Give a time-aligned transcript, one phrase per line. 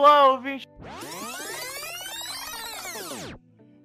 [0.00, 0.66] Olá, ouvinte!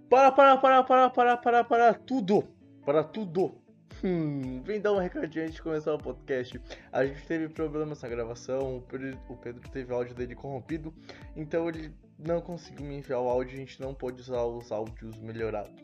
[0.10, 2.48] Para, para, para, para, para, para, para tudo!
[2.86, 3.62] Para tudo!
[4.02, 6.62] Hum, vem dar um recadinho antes de começar o podcast.
[6.94, 10.94] A gente teve problemas na gravação, o Pedro teve o áudio dele corrompido,
[11.36, 15.18] então ele não conseguiu me enviar o áudio, a gente não pôde usar os áudios
[15.18, 15.84] melhorados.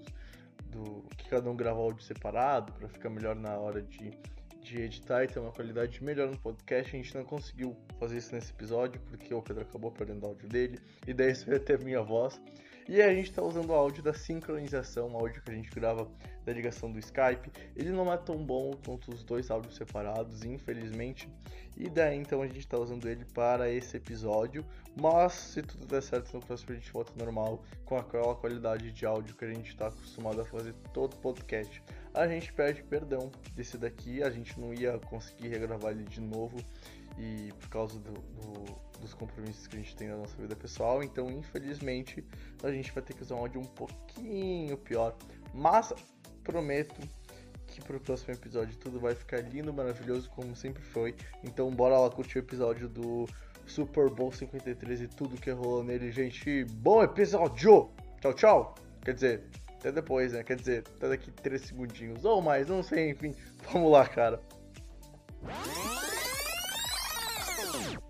[0.67, 4.17] Do que cada um grava áudio separado para ficar melhor na hora de
[4.61, 6.95] de editar e ter uma qualidade melhor no podcast.
[6.95, 10.47] A gente não conseguiu fazer isso nesse episódio porque o Pedro acabou perdendo o áudio
[10.47, 12.39] dele e daí você vai ter minha voz.
[12.87, 16.09] E a gente está usando o áudio da sincronização, o áudio que a gente grava
[16.43, 17.51] da ligação do Skype.
[17.75, 21.29] Ele não é tão bom quanto os dois áudios separados, infelizmente.
[21.77, 24.65] E daí então a gente está usando ele para esse episódio.
[24.99, 29.05] Mas se tudo der certo no próximo a gente volta normal com aquela qualidade de
[29.05, 31.81] áudio que a gente está acostumado a fazer todo podcast
[32.13, 36.57] a gente pede perdão desse daqui, a gente não ia conseguir regravar ele de novo
[37.17, 41.03] e por causa do, do, dos compromissos que a gente tem na nossa vida pessoal,
[41.03, 42.23] então infelizmente
[42.63, 45.15] a gente vai ter que usar um áudio um pouquinho pior,
[45.53, 45.93] mas
[46.43, 46.99] prometo
[47.67, 51.15] que pro próximo episódio tudo vai ficar lindo, maravilhoso como sempre foi.
[51.43, 53.25] Então bora lá curtir o episódio do
[53.65, 56.65] Super Bowl 53 e tudo que rolou nele, gente.
[56.65, 57.89] Bom episódio!
[58.19, 58.75] Tchau, tchau!
[59.03, 59.43] Quer dizer,
[59.81, 60.43] até depois, né?
[60.43, 63.35] Quer dizer, até daqui 3 segundinhos ou mais, não sei, enfim.
[63.73, 64.39] Vamos lá, cara.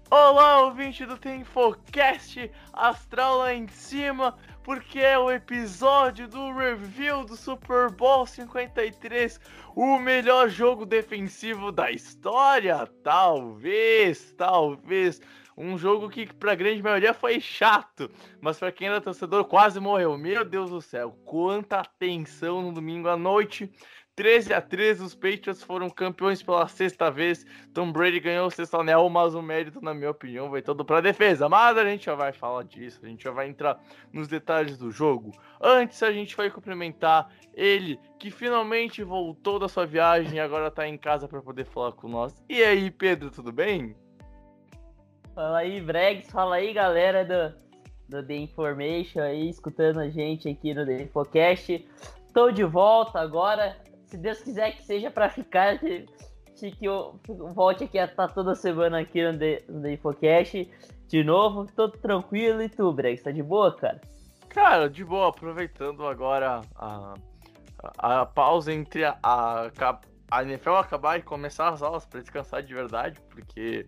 [0.10, 7.38] Olá, ouvinte do Infocast Astral lá em cima, porque é o episódio do review do
[7.38, 9.40] Super Bowl 53,
[9.74, 12.86] o melhor jogo defensivo da história.
[13.02, 15.22] Talvez, talvez
[15.58, 20.18] um jogo que pra grande maioria foi chato, mas para quem era torcedor quase morreu.
[20.18, 23.72] Meu Deus do céu, quanta tensão no domingo à noite.
[24.16, 27.46] 13 a 13, os Patriots foram campeões pela sexta vez.
[27.74, 31.02] Tom Brady ganhou o sexto anel, mas o mérito, na minha opinião, vai todo para
[31.02, 31.48] defesa.
[31.48, 33.82] Mas a gente já vai falar disso, a gente já vai entrar
[34.12, 35.32] nos detalhes do jogo.
[35.62, 40.88] Antes, a gente vai cumprimentar ele, que finalmente voltou da sua viagem e agora tá
[40.88, 42.44] em casa para poder falar com nós.
[42.50, 43.96] E aí, Pedro, tudo bem?
[45.34, 47.56] Fala aí, Bregs, fala aí, galera do,
[48.10, 51.88] do The Information aí, escutando a gente aqui no The Infocast.
[52.34, 56.06] Tô de volta agora, se Deus quiser que seja para ficar, que,
[56.56, 57.18] que eu
[57.54, 60.70] volte aqui a estar tá toda semana aqui no The, no The Infocast
[61.08, 61.66] de novo.
[61.76, 64.02] Tô tranquilo, e tu, Bregs, tá de boa, cara?
[64.50, 67.14] Cara, de boa, aproveitando agora a,
[67.98, 69.72] a, a pausa entre a, a,
[70.30, 73.88] a NFL acabar e começar as aulas para descansar de verdade, porque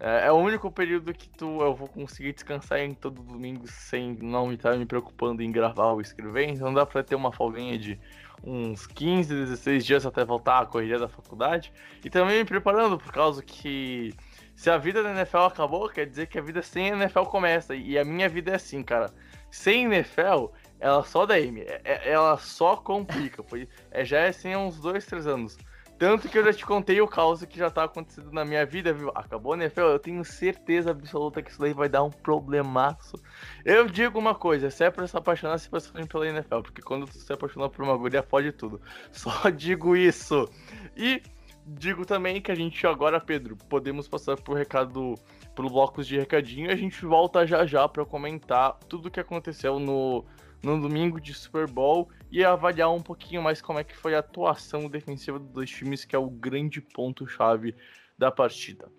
[0.00, 4.16] é, é, o único período que tu, eu vou conseguir descansar em todo domingo sem
[4.20, 6.48] não estar me preocupando em gravar ou escrever.
[6.48, 7.98] Então dá pra ter uma folguinha de
[8.44, 11.72] uns 15, 16 dias até voltar a corrida da faculdade.
[12.04, 14.14] E também me preparando, por causa que
[14.54, 17.74] se a vida da NFL acabou, quer dizer que a vida sem NFL começa.
[17.74, 19.12] E a minha vida é assim, cara.
[19.50, 20.46] Sem NFL,
[20.78, 21.60] ela só dá M.
[21.60, 23.44] É, é, ela só complica.
[23.90, 25.58] é, já é assim há uns 2, 3 anos.
[25.98, 28.92] Tanto que eu já te contei o caos que já tá acontecendo na minha vida,
[28.92, 29.10] viu?
[29.14, 29.88] Acabou, né, Fel?
[29.88, 33.16] Eu tenho certeza absoluta que isso daí vai dar um problemaço.
[33.64, 37.06] Eu digo uma coisa, se é pra se apaixonar, se apaixone pela NFL, porque quando
[37.06, 38.80] tu se apaixonar por uma guria, pode tudo.
[39.10, 40.48] Só digo isso.
[40.96, 41.20] E
[41.66, 45.16] digo também que a gente agora, Pedro, podemos passar por recado,
[45.52, 49.18] pro blocos de recadinho e a gente volta já já para comentar tudo o que
[49.18, 50.24] aconteceu no
[50.62, 54.18] no domingo de Super Bowl e avaliar um pouquinho mais como é que foi a
[54.18, 57.74] atuação defensiva dos dois times, que é o grande ponto-chave
[58.16, 58.90] da partida.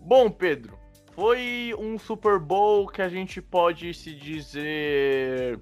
[0.02, 0.76] Bom, Pedro,
[1.12, 5.60] foi um Super Bowl que a gente pode se dizer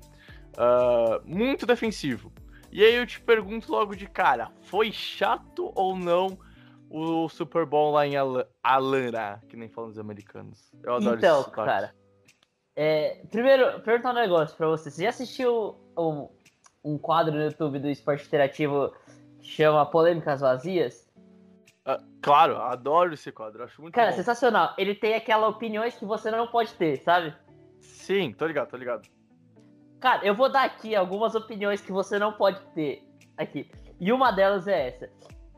[0.54, 2.32] uh, muito defensivo.
[2.74, 6.40] E aí eu te pergunto logo de cara, foi chato ou não
[6.90, 10.74] o Super Bowl lá em Al Atlanta, que nem falam os americanos?
[10.82, 11.94] Eu adoro Então, cara,
[12.76, 14.90] é, primeiro, perguntar um negócio pra você.
[14.90, 16.28] Você já assistiu um,
[16.84, 18.92] um quadro no YouTube do esporte interativo
[19.40, 21.08] que chama Polêmicas Vazias?
[21.88, 24.16] Uh, claro, adoro esse quadro, acho muito Cara, bom.
[24.18, 24.74] sensacional.
[24.80, 27.36] Ele tem aquelas opiniões que você não pode ter, sabe?
[27.82, 29.08] Sim, tô ligado, tô ligado.
[30.04, 33.08] Cara, eu vou dar aqui algumas opiniões que você não pode ter
[33.38, 33.72] aqui.
[34.02, 35.10] E uma delas é essa.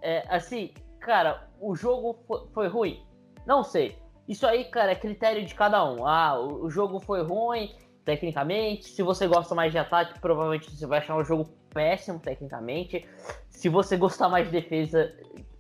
[0.04, 3.04] É, assim, cara, o jogo foi ruim?
[3.48, 3.98] Não sei.
[4.28, 6.06] Isso aí, cara, é critério de cada um.
[6.06, 7.76] Ah, o jogo foi ruim
[8.06, 8.88] tecnicamente.
[8.90, 13.04] Se você gosta mais de ataque, provavelmente você vai achar um jogo péssimo tecnicamente.
[13.50, 15.12] Se você gostar mais de defesa,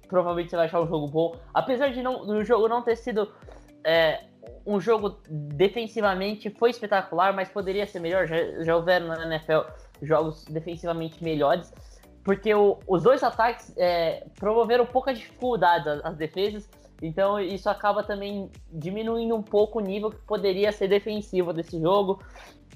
[0.08, 1.36] provavelmente você vai achar um jogo bom.
[1.56, 3.34] Apesar de não, do jogo não ter sido
[3.84, 4.26] é,
[4.66, 8.28] um jogo defensivamente foi espetacular, mas poderia ser melhor.
[8.28, 9.62] Já, já houveram na NFL
[10.02, 11.74] jogos defensivamente melhores,
[12.24, 16.70] porque o, os dois ataques é, promoveram pouca dificuldade às, defesas,
[17.02, 22.22] então isso acaba também diminuindo um pouco o nível que poderia ser defensivo desse jogo.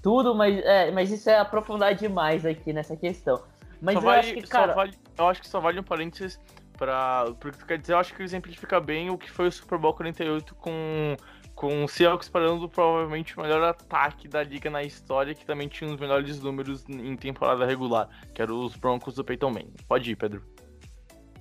[0.01, 3.41] Tudo, mas, é, mas isso é aprofundar demais aqui nessa questão.
[3.81, 4.73] Mas só eu vale, acho que, cara...
[4.73, 6.39] Vale, eu acho que só vale um parênteses
[6.77, 9.77] para porque tu quer dizer, eu acho que exemplifica bem o que foi o Super
[9.77, 11.17] Bowl 48 com
[11.59, 15.91] com o Seahawks parando provavelmente o melhor ataque da liga na história, que também tinha
[15.91, 19.73] os melhores números em temporada regular, que eram os Broncos do Peyton Manning.
[19.85, 20.41] Pode ir, Pedro.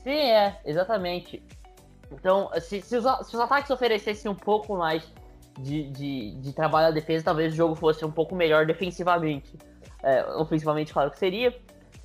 [0.02, 1.40] Sim, é, exatamente.
[2.10, 5.08] Então, se, se, os, se os, ataques oferecessem um pouco mais
[5.56, 9.56] de, de, de, trabalho à defesa, talvez o jogo fosse um pouco melhor defensivamente.
[10.02, 11.56] É, ofensivamente, claro que seria,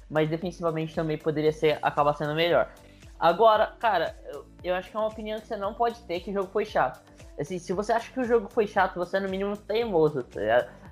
[0.07, 2.71] mas defensivamente também poderia ser acabar sendo melhor.
[3.19, 6.29] Agora, cara, eu, eu acho que é uma opinião que você não pode ter que
[6.29, 7.01] o jogo foi chato.
[7.39, 10.41] Assim, se você acha que o jogo foi chato, você é no mínimo teimoso, tá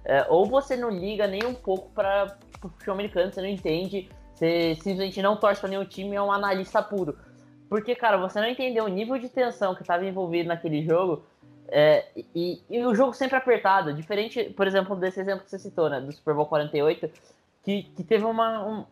[0.04, 4.10] é, ou você não liga nem um pouco para o futebol americano, você não entende,
[4.34, 7.18] você simplesmente não torce para nenhum time, é um analista puro.
[7.70, 11.24] Porque, cara, você não entendeu o nível de tensão que estava envolvido naquele jogo,
[11.68, 12.06] é,
[12.36, 16.02] e, e, o jogo sempre apertado, diferente, por exemplo, desse exemplo que você citou, né,
[16.02, 17.10] do Super Bowl 48,
[17.64, 18.86] que, que teve uma, um,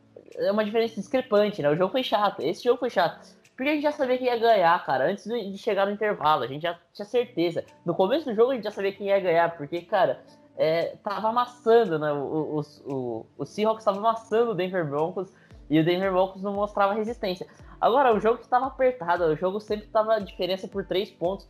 [0.51, 1.69] uma diferença discrepante, né?
[1.69, 3.19] O jogo foi chato, esse jogo foi chato.
[3.59, 6.45] Porque a gente já sabia que ia ganhar, cara, antes de chegar no intervalo.
[6.45, 7.65] A gente já tinha certeza.
[7.85, 10.23] No começo do jogo a gente já sabia quem ia ganhar, porque, cara,
[10.55, 12.09] é, tava amassando, né?
[12.13, 15.29] O, o, o, o Seahawks tava amassando o Denver Broncos
[15.69, 17.47] e o Denver Broncos não mostrava resistência.
[17.81, 21.45] Agora, o jogo estava apertado, o jogo sempre tava diferença por três pontos.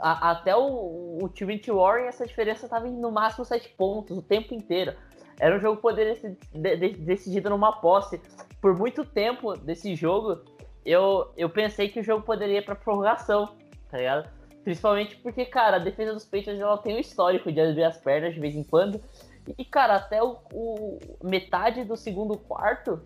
[0.00, 4.52] A, até o, o Trinity Warren, essa diferença tava no máximo sete pontos o tempo
[4.52, 4.96] inteiro.
[5.38, 8.20] Era um jogo que poderia ser de, de, decidido numa posse.
[8.60, 10.42] Por muito tempo desse jogo,
[10.86, 13.48] eu, eu pensei que o jogo poderia ir pra prorrogação,
[13.90, 14.28] tá ligado?
[14.62, 18.34] Principalmente porque, cara, a defesa dos Patriots ela tem um histórico de abrir as pernas
[18.34, 19.00] de vez em quando.
[19.58, 23.00] E, cara, até o, o, metade do segundo quarto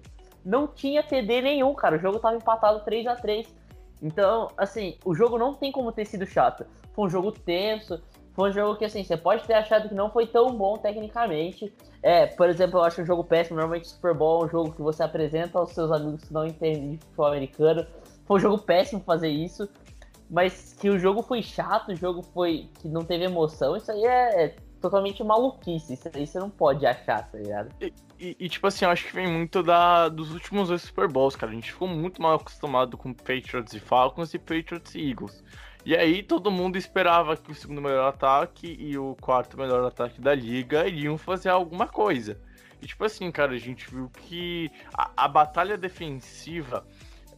[0.44, 1.96] não tinha TD nenhum, cara.
[1.96, 3.46] O jogo tava empatado 3 a 3
[4.02, 6.64] Então, assim, o jogo não tem como ter sido chato.
[6.94, 8.02] Foi um jogo tenso,
[8.32, 11.72] foi um jogo que, assim, você pode ter achado que não foi tão bom tecnicamente.
[12.02, 13.56] É, por exemplo, eu acho um jogo péssimo.
[13.56, 16.92] Normalmente, Super Bowl é um jogo que você apresenta aos seus amigos que não entendem
[16.92, 17.86] de futebol americano.
[18.26, 19.68] Foi um jogo péssimo fazer isso.
[20.30, 22.68] Mas que o jogo foi chato, o jogo foi.
[22.80, 25.94] que não teve emoção, isso aí é, é totalmente maluquice.
[25.94, 27.74] Isso aí você não pode achar, tá ligado?
[27.80, 31.08] E, e, e, tipo assim, eu acho que vem muito da, dos últimos dois Super
[31.08, 31.50] Bowls, cara.
[31.50, 35.42] A gente ficou muito mal acostumado com Patriots e Falcons e Patriots e Eagles.
[35.84, 40.20] E aí todo mundo esperava que o segundo melhor ataque e o quarto melhor ataque
[40.20, 42.38] da liga iriam fazer alguma coisa.
[42.82, 46.84] E tipo assim, cara, a gente viu que a, a batalha defensiva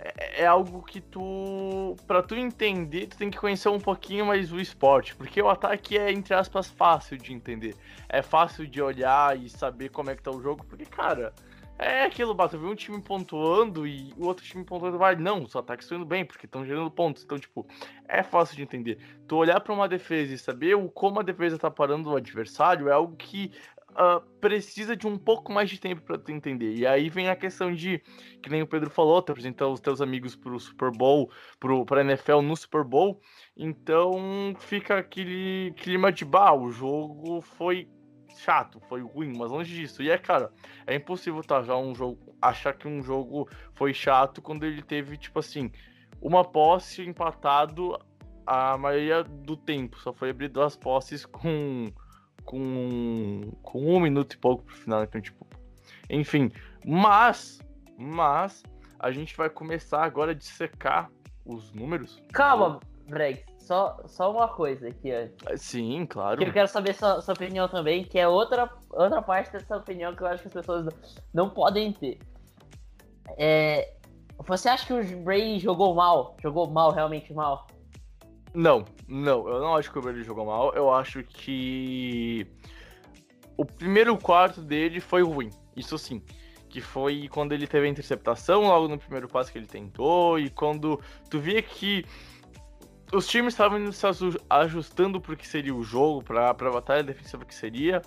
[0.04, 1.96] é, é, algo que tu.
[2.08, 5.14] para tu entender, tu tem que conhecer um pouquinho mais o esporte.
[5.14, 7.76] Porque o ataque é, entre aspas, fácil de entender.
[8.08, 10.64] É fácil de olhar e saber como é que tá o jogo.
[10.64, 11.32] Porque, cara,
[11.82, 15.16] é aquilo, Bato, viu um time pontuando e o outro time pontuando vai.
[15.16, 17.24] Não, os ataques estão indo bem, porque estão gerando pontos.
[17.24, 17.66] Então, tipo,
[18.08, 18.98] é fácil de entender.
[19.26, 22.88] Tu olhar para uma defesa e saber o, como a defesa tá parando o adversário
[22.88, 23.52] é algo que
[23.92, 26.74] uh, precisa de um pouco mais de tempo para tu entender.
[26.74, 28.02] E aí vem a questão de,
[28.42, 32.02] que nem o Pedro falou, tu apresentar os teus amigos pro Super Bowl, pro, pra
[32.02, 33.20] NFL no Super Bowl,
[33.56, 37.88] então fica aquele clima de, bah, o jogo foi
[38.38, 40.02] chato, foi ruim, mas longe disso.
[40.02, 40.50] E é, cara,
[40.86, 45.16] é impossível tá, já um jogo, achar que um jogo foi chato quando ele teve,
[45.16, 45.70] tipo assim,
[46.20, 47.98] uma posse empatado
[48.46, 49.98] a maioria do tempo.
[50.00, 51.92] Só foi abrir duas posses com
[52.44, 55.46] com, com um minuto e pouco pro final, então, tipo.
[56.10, 56.50] Enfim,
[56.84, 57.60] mas,
[57.96, 58.62] mas,
[58.98, 61.10] a gente vai começar agora a dissecar
[61.44, 62.22] os números.
[62.32, 65.60] Calma, Breg, só, só uma coisa aqui antes.
[65.60, 66.38] Sim, claro.
[66.38, 70.14] Que eu quero saber sua, sua opinião também, que é outra, outra parte dessa opinião
[70.14, 70.92] que eu acho que as pessoas não,
[71.32, 72.18] não podem ter.
[73.38, 73.94] É,
[74.38, 76.36] você acha que o Brady jogou mal?
[76.42, 77.66] Jogou mal, realmente mal?
[78.52, 80.74] Não, não, eu não acho que o Brady jogou mal.
[80.74, 82.46] Eu acho que
[83.56, 85.50] o primeiro quarto dele foi ruim.
[85.76, 86.20] Isso sim.
[86.68, 90.50] Que foi quando ele teve a interceptação, logo no primeiro passo que ele tentou, e
[90.50, 91.00] quando
[91.30, 92.04] tu via que
[93.12, 94.06] os times estavam se
[94.48, 98.02] ajustando para que seria o jogo, para a batalha defensiva que seria.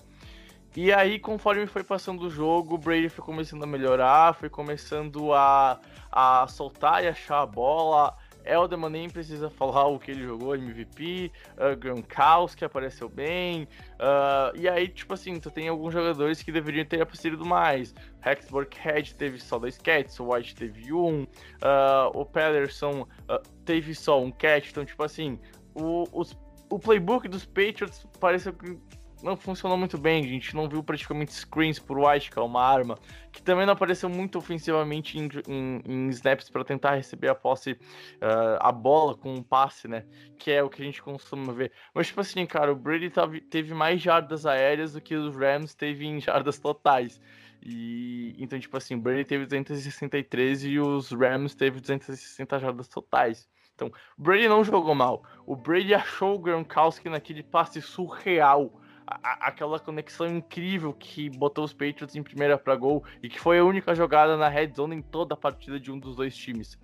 [0.75, 5.31] E aí, conforme foi passando o jogo, o Brady foi começando a melhorar, foi começando
[5.33, 5.79] a,
[6.11, 8.13] a soltar e achar a bola,
[8.45, 14.69] Elderman nem precisa falar o que ele jogou, MVP, uh, Gronkowski apareceu bem, uh, e
[14.69, 17.93] aí, tipo assim, tu tem alguns jogadores que deveriam ter aparecido mais.
[18.21, 23.93] Rex Burkhead teve só dois catches, o White teve um, uh, o Pederson uh, teve
[23.93, 25.39] só um catch, então, tipo assim,
[25.73, 26.37] o, os,
[26.69, 28.77] o playbook dos Patriots pareceu que
[29.25, 30.23] não funcionou muito bem.
[30.23, 32.97] A gente não viu praticamente screens por White, que é uma arma,
[33.31, 37.71] que também não apareceu muito ofensivamente em, em, em snaps para tentar receber a posse,
[37.71, 40.05] uh, a bola com um passe, né?
[40.37, 41.71] Que é o que a gente costuma ver.
[41.93, 45.73] Mas, tipo assim, cara, o Brady tava, teve mais jardas aéreas do que os Rams
[45.73, 47.19] teve em jardas totais.
[47.63, 53.49] E então, tipo assim, o Brady teve 263 e os Rams teve 260 jardas totais.
[53.75, 55.23] Então, o Brady não jogou mal.
[55.45, 61.73] O Brady achou o Gronkowski naquele passe surreal a, aquela conexão incrível que botou os
[61.73, 65.01] Patriots em primeira para gol e que foi a única jogada na red zone em
[65.01, 66.79] toda a partida de um dos dois times.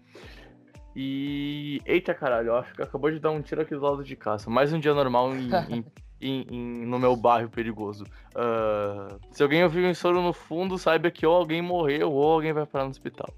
[0.95, 1.81] E.
[1.85, 4.49] Eita caralho, eu acho que acabou de dar um tiro aqui do lado de casa.
[4.49, 5.85] Mais um dia normal em, em,
[6.19, 8.03] em, em no meu bairro perigoso.
[8.35, 12.51] Uh, se alguém ouvir um estouro no fundo, saiba que ou alguém morreu ou alguém
[12.51, 13.33] vai parar no hospital.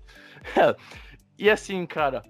[1.38, 2.24] e assim, cara,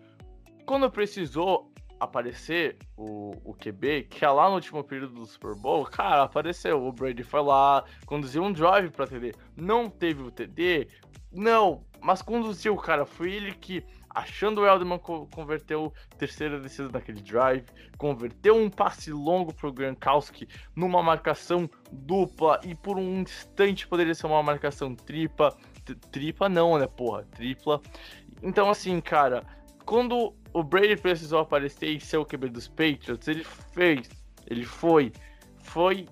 [0.66, 5.86] quando precisou, aparecer o, o QB, que é lá no último período do Super Bowl,
[5.86, 6.86] cara, apareceu.
[6.86, 9.34] O Brady foi lá, conduziu um drive para TD.
[9.56, 10.88] Não teve o TD?
[11.32, 13.06] Não, mas conduziu, cara.
[13.06, 17.66] Foi ele que, achando o Eldman, converteu terceira descida daquele drive,
[17.98, 24.28] converteu um passe longo pro Gronkowski numa marcação dupla e por um instante poderia ser
[24.28, 25.56] uma marcação tripla.
[26.12, 27.24] Tripla não, né, porra?
[27.32, 27.82] Tripla.
[28.42, 29.44] Então, assim, cara,
[29.86, 34.10] quando o Brady precisou aparecer e ser o QB dos Patriots, ele fez,
[34.48, 35.12] ele foi,
[35.60, 36.08] foi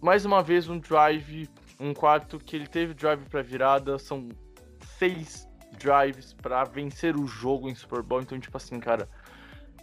[0.00, 1.48] mais uma vez um drive,
[1.80, 4.28] um quarto que ele teve drive para virada, são
[4.98, 9.08] seis drives para vencer o jogo em Super Bowl, então tipo assim, cara,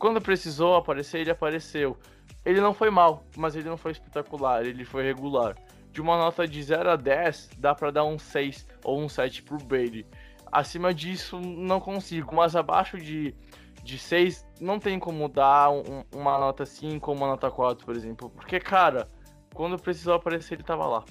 [0.01, 1.97] quando precisou aparecer, ele apareceu.
[2.43, 5.55] Ele não foi mal, mas ele não foi espetacular, ele foi regular.
[5.91, 9.43] De uma nota de 0 a 10, dá para dar um 6 ou um 7
[9.43, 10.05] pro Brady.
[10.51, 13.35] Acima disso, não consigo, mas abaixo de
[13.83, 17.95] de 6, não tem como dar um, uma nota 5 ou uma nota 4, por
[17.95, 18.29] exemplo.
[18.29, 19.07] Porque, cara,
[19.53, 21.03] quando precisou aparecer, ele tava lá.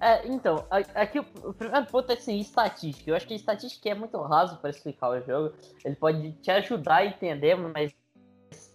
[0.00, 3.08] É, então, aqui o, primeiro ponto é assim, estatística.
[3.08, 5.54] Eu acho que a estatística é muito raso para explicar o jogo.
[5.84, 7.94] Ele pode te ajudar a entender, mas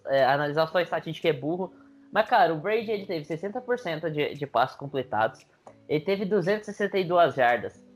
[0.06, 1.74] é, analisar só a estatística é burro.
[2.14, 5.46] Mas, cara, o Brady ele teve 60% de, de passos completados.
[5.90, 7.87] Ele teve 262 jardas.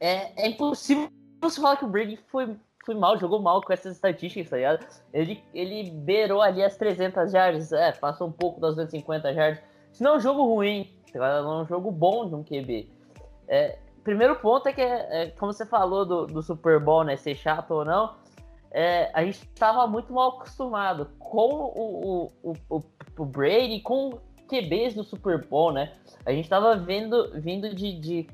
[0.00, 1.08] É, é impossível
[1.40, 2.56] você falar que o Brady foi
[2.88, 4.86] foi mal, jogou mal com essas estatísticas, tá ligado?
[5.12, 9.62] Ele, ele beirou ali as 300 yards, é, passou um pouco das 250 yards.
[9.92, 11.42] Isso não é um jogo ruim, tá?
[11.42, 12.90] Não é um jogo bom de um QB.
[13.46, 17.34] É, primeiro ponto é que, é, como você falou do, do Super Bowl, né, ser
[17.34, 18.14] chato ou não,
[18.70, 22.82] é, a gente estava muito mal acostumado com o, o, o,
[23.18, 24.18] o Brady, com
[24.48, 25.92] QBs do Super Bowl, né?
[26.24, 28.26] A gente estava vendo, vindo de, de,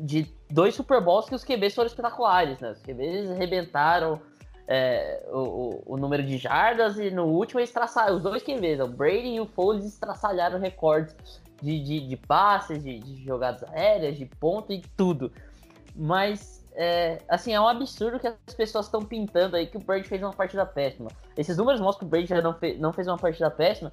[0.00, 2.70] de dois Super Bowls que os QBs foram espetaculares, né?
[2.70, 4.20] Os QBs arrebentaram
[4.68, 8.88] é, o, o, número de jardas e no último eles traçaram, os dois QBs, o
[8.88, 11.14] Brady e o Foles estraçalharam recordes
[11.62, 15.32] de, de, de passes, de, de, jogadas aéreas, de ponto e tudo.
[15.94, 20.06] Mas é, assim, é um absurdo que as pessoas estão pintando aí que o Brady
[20.06, 21.10] fez uma partida péssima.
[21.36, 23.92] Esses números mostram que o Brady já não, fez, não fez uma partida péssima.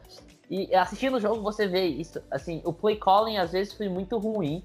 [0.49, 2.21] E assistindo o jogo você vê isso.
[2.29, 4.63] Assim, o play calling às vezes foi muito ruim.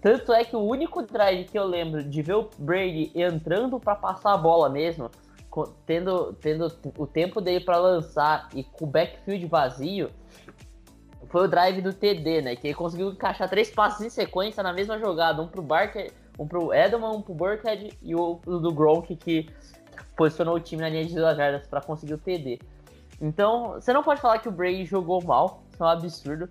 [0.00, 3.96] Tanto é que o único drive que eu lembro de ver o Brady entrando para
[3.96, 5.10] passar a bola mesmo,
[5.84, 10.10] tendo, tendo o tempo dele para lançar e com o backfield vazio,
[11.28, 12.56] foi o drive do TD, né?
[12.56, 16.46] Que ele conseguiu encaixar três passes em sequência na mesma jogada, um pro Barker, um
[16.46, 19.48] pro Edelman, um pro Burkhead e o, do Gronk que
[20.16, 22.60] posicionou o time na linha de duas jardas para conseguir o TD.
[23.20, 26.48] Então, você não pode falar que o Brady jogou mal, isso é um absurdo.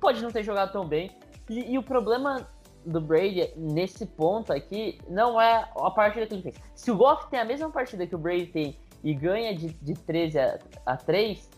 [0.00, 1.10] Pode não ter jogado tão bem.
[1.48, 2.46] E, e o problema
[2.88, 6.56] do Brady nesse ponto aqui não é a partida que ele fez.
[6.74, 9.94] Se o Goff tem a mesma partida que o Brady tem e ganha de, de
[9.94, 11.48] 13 a, a 3,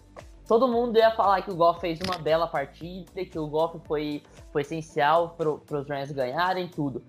[0.46, 4.22] todo mundo ia falar que o Goff fez uma bela partida, que o Goff foi,
[4.52, 7.02] foi essencial para os Rams ganharem tudo.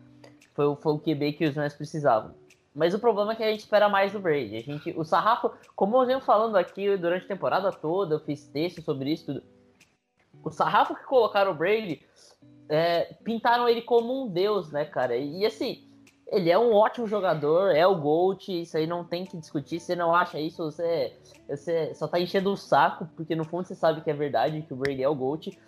[0.53, 2.33] Foi, foi o QB que os Rams precisavam.
[2.73, 4.55] Mas o problema é que a gente espera mais do Brady.
[4.55, 8.47] A gente, o sarrafo, como eu venho falando aqui durante a temporada toda, eu fiz
[8.47, 9.43] texto sobre isso tudo.
[10.43, 12.01] O sarrafo que colocaram o Brady
[12.71, 15.17] é, pintaram ele como um deus, né, cara?
[15.17, 15.83] E, assim,
[16.27, 19.79] ele é um ótimo jogador, é o GOAT, isso aí não tem que discutir.
[19.81, 21.13] Você não acha isso, você,
[21.47, 24.73] você só tá enchendo o saco, porque no fundo você sabe que é verdade, que
[24.73, 25.59] o Brady é o GOAT.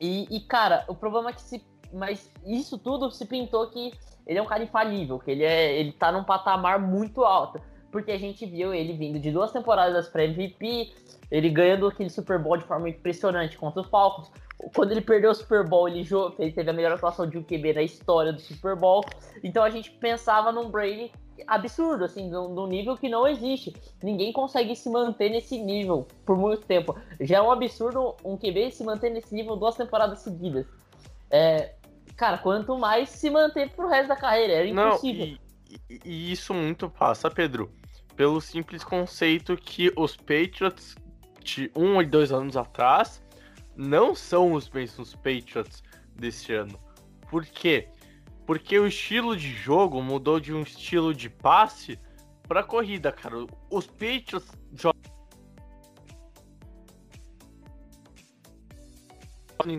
[0.00, 1.64] E, e cara, o problema é que se.
[1.92, 3.92] Mas isso tudo se pintou que
[4.24, 7.60] ele é um cara infalível, que ele, é, ele tá num patamar muito alto.
[7.90, 10.94] Porque a gente viu ele vindo de duas temporadas para MVP,
[11.28, 14.30] ele ganhando aquele Super Bowl de forma impressionante contra os Falcons.
[14.74, 17.42] Quando ele perdeu o Super Bowl, ele, jogou, ele teve a melhor atuação de um
[17.42, 19.04] QB na história do Super Bowl.
[19.42, 21.10] Então a gente pensava num Brady
[21.46, 23.74] absurdo, assim, num nível que não existe.
[24.02, 26.96] Ninguém consegue se manter nesse nível por muito tempo.
[27.20, 30.66] Já é um absurdo um QB se manter nesse nível duas temporadas seguidas.
[31.30, 31.74] É,
[32.16, 35.26] cara, quanto mais se manter pro resto da carreira, era impossível.
[35.26, 35.38] Não,
[35.88, 37.70] e, e, isso muito passa, Pedro,
[38.16, 40.96] pelo simples conceito que os Patriots
[41.42, 43.22] de um e dois anos atrás
[43.76, 45.82] não são os mesmos Patriots
[46.14, 46.78] desse ano.
[47.28, 47.88] Por quê?
[48.46, 51.98] Porque o estilo de jogo mudou de um estilo de passe
[52.48, 53.46] para corrida, cara.
[53.70, 55.00] Os Patriots jogam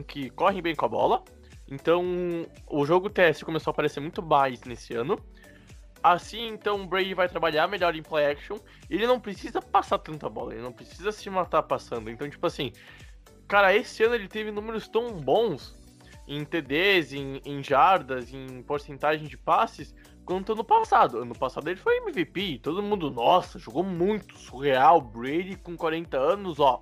[0.07, 1.23] que correm bem com a bola,
[1.71, 5.17] então, o jogo teste começou a aparecer muito mais nesse ano.
[6.03, 8.57] Assim, então, o Brady vai trabalhar melhor em play action.
[8.89, 12.09] Ele não precisa passar tanta bola, ele não precisa se matar passando.
[12.09, 12.73] Então, tipo assim,
[13.51, 15.77] cara, esse ano ele teve números tão bons
[16.25, 21.17] em TDs, em, em jardas, em porcentagem de passes, quanto ano passado.
[21.17, 25.01] Ano passado ele foi MVP, todo mundo, nossa, jogou muito surreal.
[25.01, 26.79] Brady com 40 anos, ó,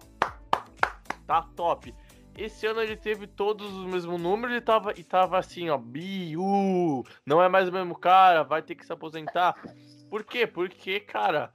[1.25, 1.91] tá top.
[2.38, 7.03] Esse ano ele teve todos os mesmos números e tava, e tava assim, ó, Biu,
[7.25, 9.55] não é mais o mesmo cara, vai ter que se aposentar.
[10.08, 10.45] Por quê?
[10.45, 11.51] Porque, cara,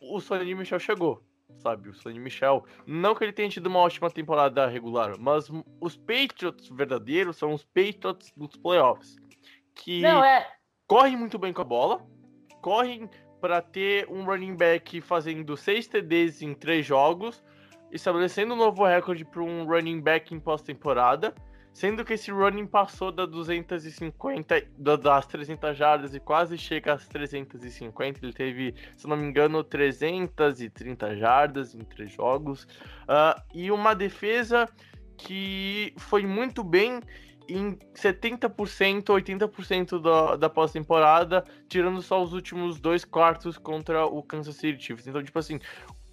[0.00, 1.22] o Sonny Michel chegou,
[1.64, 1.88] sabe?
[1.88, 5.50] O Sonny Michel, não que ele tenha tido uma ótima temporada regular, mas
[5.80, 9.16] os Patriots verdadeiros são os Patriots dos playoffs,
[9.74, 10.46] que não, é...
[10.86, 12.06] correm muito bem com a bola,
[12.60, 13.08] correm
[13.40, 17.42] para ter um running back fazendo 6 TDs em 3 jogos,
[17.90, 21.34] estabelecendo um novo recorde para um running back em pós-temporada,
[21.74, 28.20] sendo que esse running passou da 250, das 300 jardas e quase chega às 350.
[28.22, 32.62] Ele teve, se não me engano, 330 jardas em três jogos.
[33.02, 34.68] Uh, e uma defesa
[35.18, 37.00] que foi muito bem
[37.48, 44.54] em 70%, 80% da, da pós-temporada, tirando só os últimos dois quartos contra o Kansas
[44.54, 45.08] City Chiefs.
[45.08, 45.58] Então, tipo assim,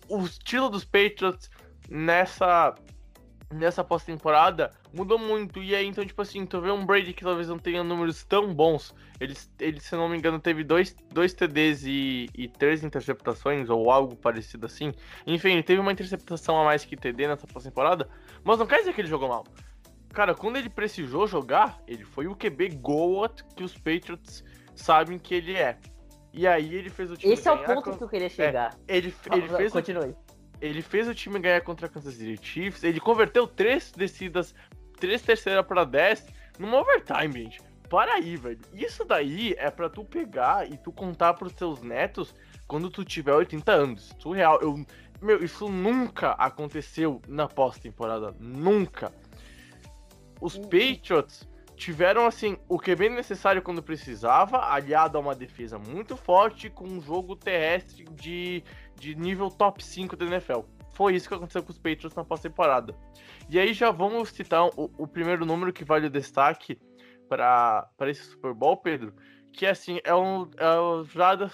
[0.10, 1.52] o estilo dos Patriots
[1.88, 2.74] nessa
[3.52, 5.62] nessa pós-temporada mudou muito.
[5.62, 8.54] E aí, então, tipo assim, tu vê um Brady que talvez não tenha números tão
[8.54, 8.94] bons.
[9.20, 13.92] Ele, ele se não me engano, teve dois, dois TDs e, e três interceptações, ou
[13.92, 14.94] algo parecido assim.
[15.26, 18.10] Enfim, ele teve uma interceptação a mais que TD nessa pós-temporada,
[18.44, 19.44] mas não quer dizer que ele jogou mal.
[20.14, 24.44] Cara, quando ele precisou jogar, ele foi o QB Goat que os Patriots
[24.76, 25.78] sabem que ele é.
[26.34, 28.76] E aí ele fez o time Esse é o ponto que eu queria chegar.
[28.88, 30.12] É, ele, ele fez Continue.
[30.12, 30.31] O
[30.62, 32.84] ele fez o time ganhar contra a Kansas City Chiefs.
[32.84, 34.54] Ele converteu três descidas,
[35.00, 36.28] três terceiras para 10
[36.60, 37.62] numa overtime, gente.
[37.90, 38.60] Para aí, velho.
[38.74, 42.34] Isso daí é para tu pegar e tu contar pros teus netos
[42.68, 44.16] quando tu tiver 80 anos.
[44.20, 44.62] Surreal.
[44.62, 44.86] Eu,
[45.22, 48.34] meu, isso nunca aconteceu na pós-temporada.
[48.40, 49.12] Nunca.
[50.40, 50.64] Os uhum.
[50.64, 56.16] Patriots tiveram assim o que é bem necessário quando precisava, aliado a uma defesa muito
[56.16, 58.64] forte com um jogo terrestre de
[59.02, 60.60] de nível top 5 da NFL.
[60.94, 62.96] Foi isso que aconteceu com os Patriots na pós-temporada.
[63.50, 66.80] E aí já vamos citar o, o primeiro número que vale o destaque
[67.28, 69.14] para esse Super Bowl, Pedro,
[69.52, 71.04] que assim, é um, é um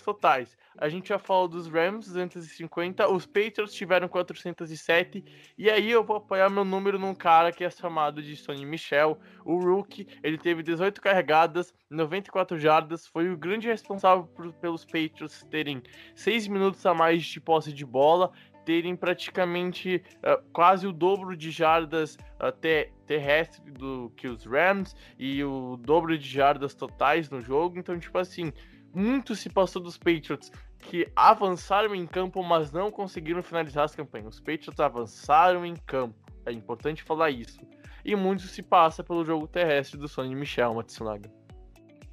[0.03, 0.57] totais.
[0.77, 5.23] A gente já falou dos Rams, 250, os Patriots tiveram 407,
[5.57, 9.17] e aí eu vou apoiar meu número num cara que é chamado de Sonny Michel,
[9.43, 15.43] o rookie, ele teve 18 carregadas, 94 jardas, foi o grande responsável por, pelos Patriots
[15.49, 15.81] terem
[16.15, 18.31] 6 minutos a mais de posse de bola,
[18.67, 25.41] terem praticamente uh, quase o dobro de jardas até terrestre do que os Rams e
[25.41, 27.79] o dobro de jardas totais no jogo.
[27.79, 28.51] Então, tipo assim,
[28.93, 34.35] muito se passou dos Patriots que avançaram em campo, mas não conseguiram finalizar as campanhas.
[34.35, 36.15] Os Patriots avançaram em campo.
[36.45, 37.59] É importante falar isso.
[38.05, 41.29] E muito se passa pelo jogo terrestre do Sonny Michel, Matsunaga.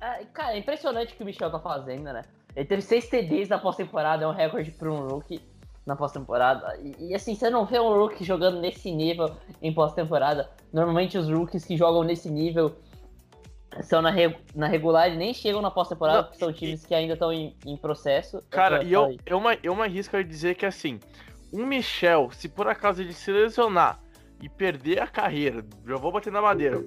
[0.01, 2.23] É, cara, é impressionante o que o Michel tá fazendo, né?
[2.57, 5.41] Ele teve seis TDs na pós-temporada, é um recorde para um rookie
[5.87, 6.79] na pós-temporada.
[6.81, 10.51] E, e, assim, você não vê um rookie jogando nesse nível em pós-temporada.
[10.73, 12.77] Normalmente os rookies que jogam nesse nível
[13.83, 17.15] são na, re, na regular e nem chegam na pós-temporada, porque são times que ainda
[17.15, 18.43] estão em, em, processo.
[18.51, 21.01] Cara, e eu, eu, uma, eu uma arrisco a dizer que assim,
[21.53, 24.01] um Michel, se por acaso ele se lesionar
[24.41, 26.79] e perder a carreira, já vou bater na madeira.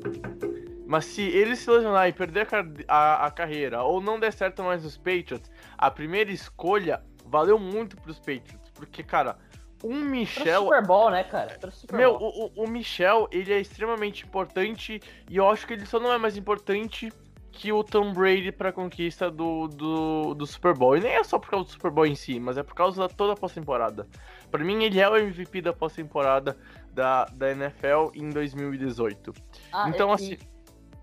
[0.85, 4.63] Mas se ele se lesionar e perder a, a, a carreira, ou não der certo
[4.63, 8.71] mais nos Patriots, a primeira escolha valeu muito pros Patriots.
[8.73, 9.37] Porque, cara,
[9.83, 10.63] um Michel.
[10.63, 11.57] Super Bowl, né, cara?
[11.93, 16.11] Meu, o, o Michel, ele é extremamente importante e eu acho que ele só não
[16.11, 17.11] é mais importante
[17.51, 20.95] que o Tom Brady pra conquista do, do, do Super Bowl.
[20.95, 23.01] E nem é só por causa do Super Bowl em si, mas é por causa
[23.01, 24.07] da toda a pós-temporada.
[24.51, 26.55] Pra mim, ele é o MVP da pós-temporada
[26.93, 29.33] da, da NFL em 2018.
[29.73, 30.37] Ah, então, e, assim.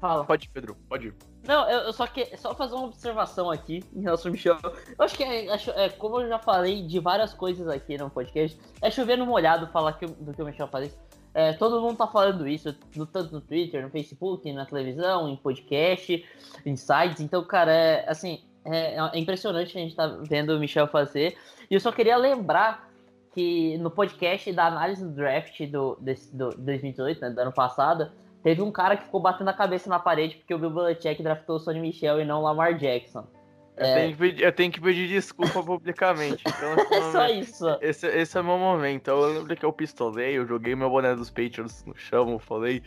[0.01, 0.25] Fala.
[0.25, 1.15] Pode ir, Pedro, pode ir.
[1.47, 4.57] Não, eu, eu, só que só fazer uma observação aqui em relação ao Michel.
[4.63, 8.59] Eu acho que é, é, como eu já falei de várias coisas aqui no podcast,
[8.81, 10.97] é chover no molhado falar que, do que o Michel faz.
[11.35, 15.37] É, todo mundo tá falando isso, no, tanto no Twitter, no Facebook, na televisão, em
[15.37, 16.25] podcast,
[16.65, 17.21] em sites.
[17.21, 21.37] Então, cara, é assim, é, é impressionante a gente tá vendo o Michel fazer.
[21.71, 22.89] E eu só queria lembrar
[23.35, 28.13] que no podcast da análise do draft do, desse, do 2018, né, do ano passado,
[28.45, 31.57] Teve um cara que ficou batendo a cabeça na parede porque o Bill Belichick draftou
[31.57, 33.27] o Sonny Michel e não o Lamar Jackson.
[33.75, 33.95] Eu, é...
[33.95, 36.45] tenho que pedir, eu tenho que pedir desculpa publicamente.
[36.47, 37.67] Então, é só isso.
[37.81, 39.09] Esse, esse é o meu momento.
[39.09, 42.83] Eu lembro que eu pistolei, eu joguei meu boné dos Patriots no chão, eu falei.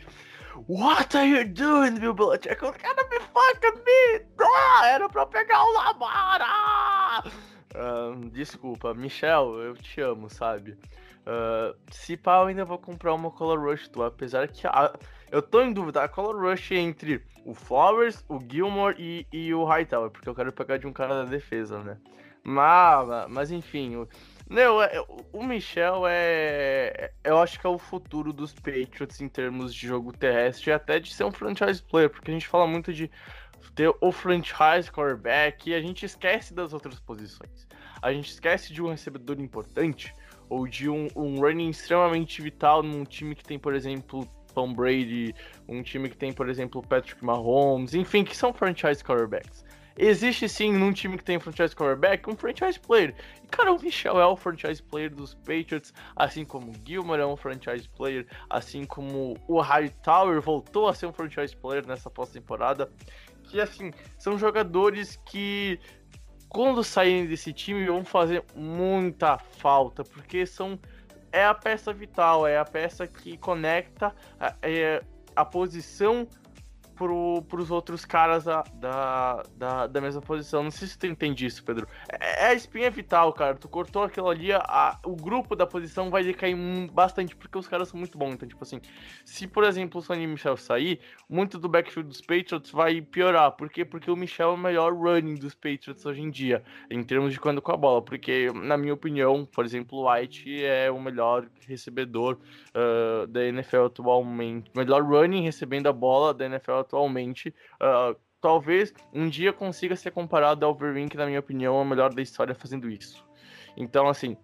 [0.68, 2.64] What are you doing, Bill Belichick?
[2.64, 4.26] O cara me fucking me!
[4.40, 6.40] Ah, era pra pegar o Lamar!
[6.40, 7.24] Ah!
[7.74, 10.78] Uh, desculpa, Michel, eu te amo, sabe?
[11.26, 14.92] Uh, se pá, eu ainda vou comprar uma Color Rush tua, apesar que a,
[15.30, 19.54] eu tô em dúvida, a Color Rush é entre o Flowers, o Gilmore e, e
[19.54, 21.98] o Hightower, porque eu quero pegar de um cara da defesa, né?
[22.44, 24.08] Mas, mas enfim, o,
[24.48, 27.12] não, é, o Michel é.
[27.22, 30.98] Eu acho que é o futuro dos Patriots em termos de jogo terrestre e até
[30.98, 33.10] de ser um franchise player, porque a gente fala muito de
[33.74, 37.68] ter o franchise quarterback e a gente esquece das outras posições.
[38.00, 40.14] A gente esquece de um recebedor importante
[40.48, 44.26] ou de um, um running extremamente vital num time que tem, por exemplo,
[44.58, 45.32] Tom Brady,
[45.68, 49.64] um time que tem, por exemplo, Patrick Mahomes, enfim, que são franchise quarterbacks.
[49.96, 53.14] Existe sim num time que tem franchise quarterback um franchise player.
[53.44, 57.26] E cara, o Michel é o franchise player dos Patriots, assim como o Gilmore é
[57.26, 62.90] um franchise player, assim como o Hightower voltou a ser um franchise player nessa pós-temporada.
[63.44, 65.78] Que assim, são jogadores que
[66.48, 70.80] quando saírem desse time vão fazer muita falta, porque são
[71.32, 75.02] é a peça vital, é a peça que conecta a, é,
[75.34, 76.26] a posição
[76.98, 80.64] para os outros caras da, da, da, da, mesma posição.
[80.64, 81.86] Não sei se tu entende isso, Pedro.
[82.08, 83.54] É, é, a espinha vital, cara.
[83.54, 86.56] Tu cortou aquilo ali, a, o grupo da posição vai decair
[86.92, 88.34] bastante, porque os caras são muito bons.
[88.34, 88.80] Então, tipo assim,
[89.24, 93.52] se por exemplo o Sonny Michel sair, muito do backfield dos Patriots vai piorar.
[93.52, 93.84] Por quê?
[93.84, 97.38] Porque o Michel é o melhor running dos Patriots hoje em dia, em termos de
[97.38, 98.02] quando com a bola.
[98.02, 102.38] Porque, na minha opinião, por exemplo, o White é o melhor recebedor
[102.74, 104.70] uh, da NFL atualmente.
[104.74, 107.54] Melhor running recebendo a bola da NFL atualmente.
[107.74, 111.84] Uh, talvez um dia consiga ser comparado ao Overwing, que na minha opinião é o
[111.84, 113.24] melhor da história fazendo isso.
[113.76, 114.36] Então, assim,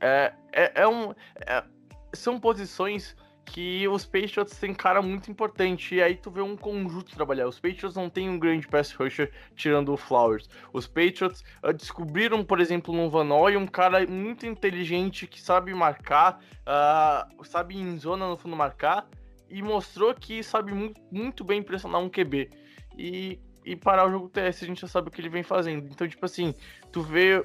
[0.00, 1.12] é, é, é um,
[1.46, 1.64] é,
[2.12, 5.94] são posições que os Patriots têm cara muito importante.
[5.94, 7.46] E aí tu vê um conjunto trabalhar.
[7.46, 10.48] Os Patriots não têm um grande pass rusher tirando o Flowers.
[10.72, 16.40] Os Patriots uh, descobriram, por exemplo, no Vanoy um cara muito inteligente que sabe marcar,
[16.66, 19.08] uh, sabe em zona no fundo marcar
[19.48, 20.72] e mostrou que sabe
[21.10, 22.50] muito, bem pressionar um QB.
[22.96, 25.86] E, e parar o jogo TS, a gente já sabe o que ele vem fazendo.
[25.86, 26.54] Então, tipo assim,
[26.90, 27.44] tu vê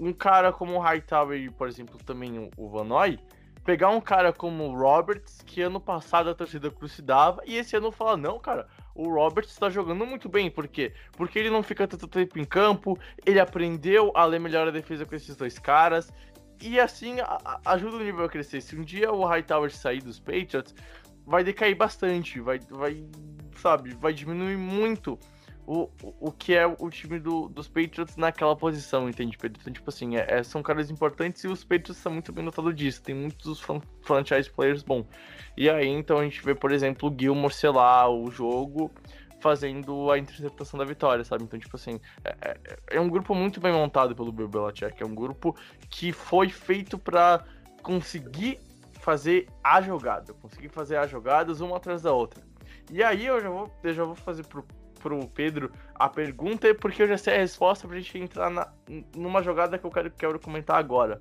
[0.00, 3.18] um cara como o Hightower e, por exemplo, também o, Vanoy,
[3.64, 7.90] pegar um cara como o Roberts, que ano passado a torcida crucidava, e esse ano
[7.90, 10.50] fala, não, cara, o Roberts está jogando muito bem.
[10.50, 10.92] Por quê?
[11.12, 15.04] Porque ele não fica tanto tempo em campo, ele aprendeu a ler melhor a defesa
[15.04, 16.12] com esses dois caras.
[16.60, 18.60] E assim a, ajuda o nível a crescer.
[18.60, 20.74] Se um dia o Hightower sair dos Patriots,
[21.28, 23.04] vai decair bastante, vai, vai
[23.56, 25.18] sabe, vai diminuir muito
[25.66, 29.60] o, o que é o time do, dos Patriots naquela posição, entende, Pedro?
[29.60, 32.74] Então, tipo assim, é, é são caras importantes e os Patriots são muito bem notados
[32.74, 33.02] disso.
[33.02, 33.60] Tem muitos
[34.00, 35.04] franchise players bons.
[35.54, 38.90] E aí, então, a gente vê, por exemplo, o Gilmore selar o jogo
[39.40, 41.44] fazendo a interceptação da vitória, sabe?
[41.44, 42.56] Então, tipo assim, é, é,
[42.92, 45.02] é um grupo muito bem montado pelo Bill Belichick.
[45.02, 45.54] É um grupo
[45.90, 47.44] que foi feito para
[47.82, 48.58] conseguir
[49.08, 52.44] fazer a jogada, conseguir fazer as jogadas uma atrás da outra.
[52.92, 54.62] E aí eu já vou, eu já vou fazer pro,
[55.00, 58.70] pro Pedro a pergunta, porque eu já sei a resposta pra gente entrar na,
[59.16, 61.18] numa jogada que eu quero, quero comentar agora.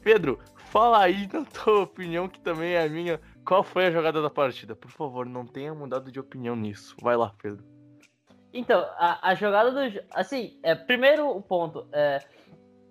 [0.00, 0.38] Pedro,
[0.70, 4.30] fala aí na tua opinião, que também é a minha, qual foi a jogada da
[4.30, 4.74] partida?
[4.74, 6.96] Por favor, não tenha mudado de opinião nisso.
[7.02, 7.62] Vai lá, Pedro.
[8.54, 10.00] Então, a, a jogada do.
[10.14, 11.86] Assim, é, primeiro ponto.
[11.92, 12.24] É,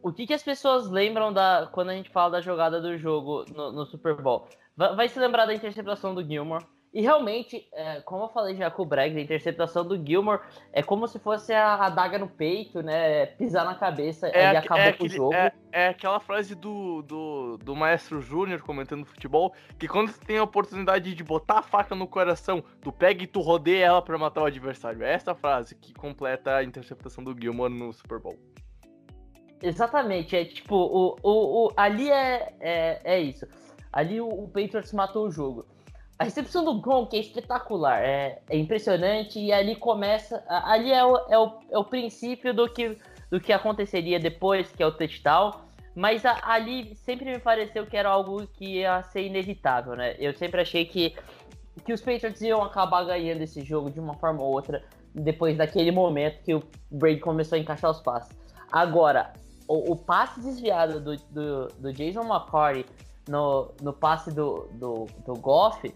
[0.08, 3.46] o que, que as pessoas lembram da quando a gente fala da jogada do jogo
[3.54, 4.48] no, no Super Bowl?
[4.76, 6.64] Vai, vai, se lembrar da interceptação do Gilmore.
[6.94, 10.40] E realmente, é, como eu falei já com o Bragg, a interceptação do Gilmore
[10.72, 13.26] é como se fosse a adaga no peito, né?
[13.26, 15.34] Pisar na cabeça é, e acabou é com o jogo.
[15.34, 20.38] É, é, aquela frase do, do, do Maestro Júnior comentando futebol, que quando você tem
[20.38, 24.18] a oportunidade de botar a faca no coração, tu pega e tu rodeia ela para
[24.18, 25.04] matar o adversário.
[25.04, 28.40] É essa frase que completa a interceptação do Gilmore no Super Bowl.
[29.62, 33.48] Exatamente, é tipo, o, o, o ali é, é, é isso.
[33.92, 35.66] Ali o, o Patriots matou o jogo.
[36.20, 40.44] A recepção do Gronk é espetacular, é, é impressionante e ali começa.
[40.48, 42.98] Ali é o, é o, é o princípio do que,
[43.30, 45.54] do que aconteceria depois, que é o touchdown.
[45.96, 50.16] Mas a, ali sempre me pareceu que era algo que ia ser inevitável, né?
[50.20, 51.16] Eu sempre achei que,
[51.84, 55.92] que os Patriots iam acabar ganhando esse jogo de uma forma ou outra depois daquele
[55.92, 58.36] momento que o Brady começou a encaixar os passes.
[58.72, 59.34] Agora,
[59.68, 62.86] o, o passe desviado do, do, do Jason McCourty
[63.28, 65.94] no, no passe do, do, do Goff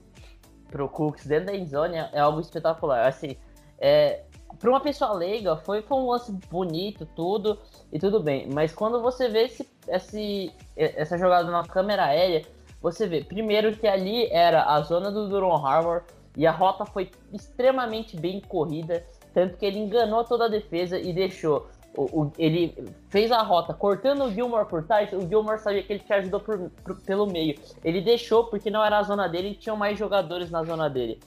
[0.70, 3.08] pro Cooks dentro da endzone é, é algo espetacular.
[3.08, 3.38] Assim,
[3.80, 4.24] é,
[4.60, 7.58] para uma pessoa leiga, foi, foi um lance bonito, tudo,
[7.92, 8.50] e tudo bem.
[8.52, 12.46] Mas quando você vê esse, esse, essa jogada na câmera aérea,
[12.82, 16.04] você vê, primeiro que ali era a zona do Duron Harbour,
[16.36, 21.12] e a rota foi extremamente bem corrida, tanto que ele enganou toda a defesa e
[21.12, 22.74] deixou o, o, ele
[23.10, 25.12] fez a rota cortando o Gilmore por trás.
[25.14, 27.60] O Gilmore sabia que ele te ajudou por, por, pelo meio.
[27.84, 31.20] Ele deixou porque não era a zona dele e tinham mais jogadores na zona dele.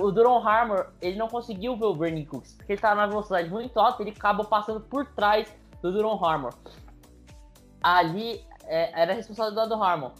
[0.00, 3.50] O Duron Harmor, ele não conseguiu ver o Brandon Cooks, porque ele tava na velocidade
[3.50, 6.54] muito alta, ele acabou passando por trás do Duron Harmor.
[7.82, 10.10] Ali é, era a responsabilidade do Harmon.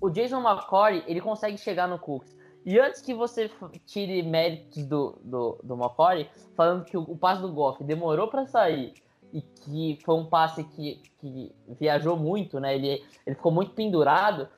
[0.00, 2.36] O Jason McCory, ele consegue chegar no Cooks.
[2.64, 3.50] E antes que você
[3.86, 8.46] tire méritos do, do, do Macori, falando que o, o passe do Goff demorou para
[8.46, 8.94] sair
[9.32, 12.74] e que foi um passe que, que viajou muito, né?
[12.74, 14.48] Ele, ele ficou muito pendurado.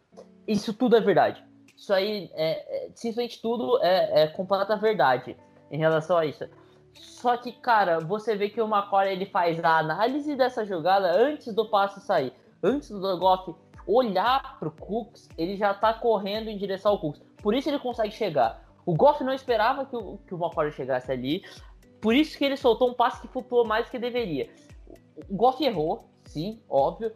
[0.46, 1.42] Isso tudo é verdade.
[1.76, 5.36] Isso aí, é, é, simplesmente tudo é, é completa verdade
[5.70, 6.44] em relação a isso.
[6.94, 11.52] Só que, cara, você vê que o Macori ele faz a análise dessa jogada antes
[11.54, 12.32] do passe sair.
[12.62, 13.54] Antes do Goff
[13.86, 17.22] olhar pro Cooks, ele já tá correndo em direção ao Cooks.
[17.44, 18.64] Por isso ele consegue chegar.
[18.86, 21.44] O Goff não esperava que o, que o McCoy chegasse ali.
[22.00, 24.48] Por isso que ele soltou um passe que flutuou mais do que deveria.
[25.28, 27.12] O Goff errou, sim, óbvio.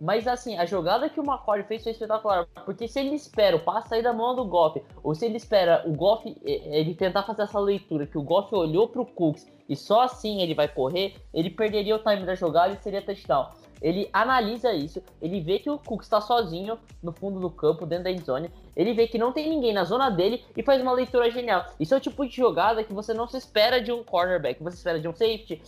[0.00, 2.46] Mas assim, a jogada que o McCoy fez foi espetacular.
[2.64, 5.82] Porque se ele espera o passe sair da mão do Goff, ou se ele espera
[5.84, 10.02] o Goff ele tentar fazer essa leitura, que o Goff olhou pro Cooks e só
[10.02, 13.50] assim ele vai correr, ele perderia o time da jogada e seria touchdown.
[13.82, 18.04] Ele analisa isso, ele vê que o Cook está sozinho no fundo do campo, dentro
[18.04, 21.30] da endzone, ele vê que não tem ninguém na zona dele e faz uma leitura
[21.30, 21.66] genial.
[21.78, 24.76] Isso é o tipo de jogada que você não se espera de um cornerback, você
[24.76, 25.60] espera de um safety,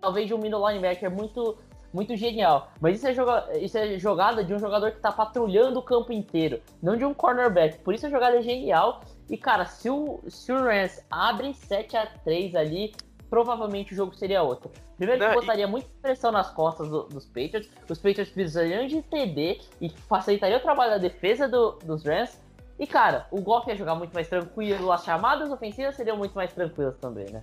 [0.00, 1.56] talvez de um middle linebacker muito
[1.92, 2.70] muito genial.
[2.80, 6.12] Mas isso é, joga isso é jogada de um jogador que está patrulhando o campo
[6.12, 7.78] inteiro, não de um cornerback.
[7.78, 9.00] Por isso a jogada é genial.
[9.28, 12.94] E, cara, se o, se o Rams abre 7 a 3 ali,
[13.28, 14.70] provavelmente o jogo seria outro.
[14.96, 15.68] Primeiro que botaria e...
[15.68, 20.60] muita pressão nas costas do, dos Patriots, os Patriots precisariam de TD e facilitaria o
[20.60, 22.40] trabalho da defesa do, dos Rams.
[22.78, 26.52] E cara, o Goff ia jogar muito mais tranquilo, as chamadas ofensivas seriam muito mais
[26.52, 27.42] tranquilas também, né?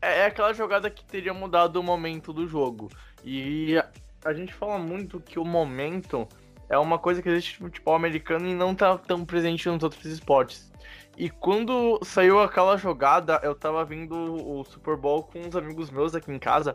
[0.00, 2.88] É, é aquela jogada que teria mudado o momento do jogo.
[3.22, 3.88] E a,
[4.24, 6.26] a gente fala muito que o momento
[6.68, 10.04] é uma coisa que existe no futebol americano e não tá tão presente nos outros
[10.06, 10.72] esportes.
[11.16, 16.12] E quando saiu aquela jogada, eu tava vendo o Super Bowl com uns amigos meus
[16.14, 16.72] aqui em casa,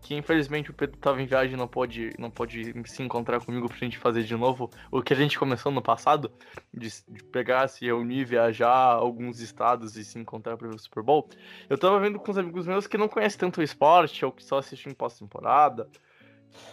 [0.00, 3.68] que infelizmente o Pedro tava em viagem e não pode, não pode se encontrar comigo
[3.68, 6.30] pra gente fazer de novo o que a gente começou no passado,
[6.72, 11.02] de, de pegar, se reunir, viajar alguns estados e se encontrar pra ver o Super
[11.02, 11.28] Bowl.
[11.68, 14.44] Eu tava vendo com uns amigos meus que não conhecem tanto o esporte, ou que
[14.44, 15.88] só assistem pós-temporada.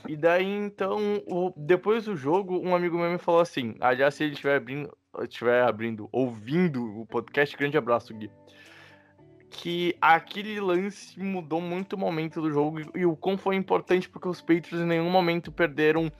[0.08, 4.24] E daí, então, o, depois do jogo, um amigo meu me falou assim: aliás, se
[4.24, 8.32] ele estiver abrindo, estiver abrindo, ouvindo o podcast, grande abraço, Gui.
[9.50, 14.28] Que aquele lance mudou muito o momento do jogo e o quão foi importante porque
[14.28, 16.12] os Patriots em nenhum momento perderam,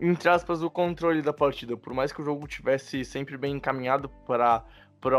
[0.00, 1.76] entre aspas, o controle da partida.
[1.76, 4.64] Por mais que o jogo tivesse sempre bem encaminhado para,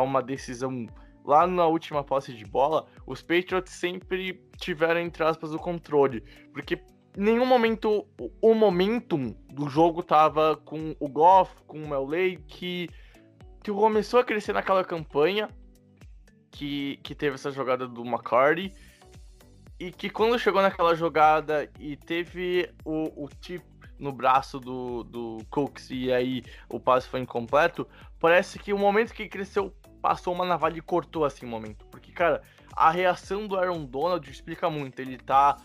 [0.01, 0.87] uma decisão
[1.23, 6.23] lá na última posse de bola, os Patriots sempre tiveram, entre aspas, o controle.
[6.51, 6.81] Porque
[7.15, 8.07] nenhum momento
[8.41, 12.89] o momentum do jogo tava com o Goff, com o Melay, que,
[13.63, 15.49] que começou a crescer naquela campanha,
[16.49, 18.73] que, que teve essa jogada do McCarty,
[19.79, 23.63] e que quando chegou naquela jogada e teve o, o tip
[23.97, 27.87] no braço do, do Cooks e aí o passe foi incompleto,
[28.19, 31.85] parece que o momento que cresceu passou uma navalha e cortou assim o momento.
[31.85, 32.41] Porque, cara,
[32.75, 34.99] a reação do Aaron Donald explica muito.
[34.99, 35.57] Ele tá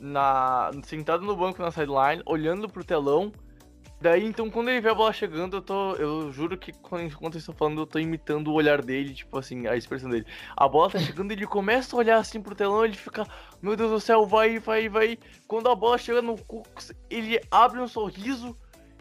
[0.00, 3.32] na, sentado no banco na sideline, olhando pro telão.
[3.98, 5.94] Daí, então, quando ele vê a bola chegando, eu tô.
[5.94, 9.38] Eu juro que quando, enquanto eu estou falando, eu tô imitando o olhar dele, tipo
[9.38, 10.26] assim, a expressão dele.
[10.54, 13.26] A bola tá chegando, ele começa a olhar assim pro telão, ele fica,
[13.62, 15.18] meu Deus do céu, vai, vai, vai.
[15.48, 18.54] Quando a bola chega no Cooks, ele abre um sorriso,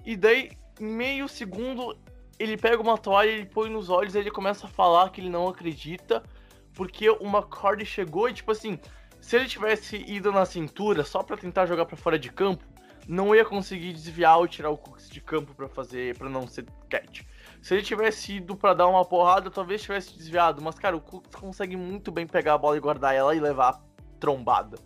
[0.05, 1.97] e daí, em meio segundo,
[2.39, 5.47] ele pega uma toalha, ele põe nos olhos, ele começa a falar que ele não
[5.47, 6.23] acredita,
[6.73, 8.79] porque o McCarty chegou e, tipo assim,
[9.25, 12.63] se ele tivesse ido na cintura só para tentar jogar para fora de campo,
[13.07, 16.63] não ia conseguir desviar ou tirar o Cooks de campo para fazer, para não ser
[16.87, 17.23] catch.
[17.59, 21.41] Se ele tivesse ido para dar uma porrada, talvez tivesse desviado, mas cara, o Cooks
[21.41, 23.83] consegue muito bem pegar a bola e guardar ela e levar
[24.19, 24.77] trombada.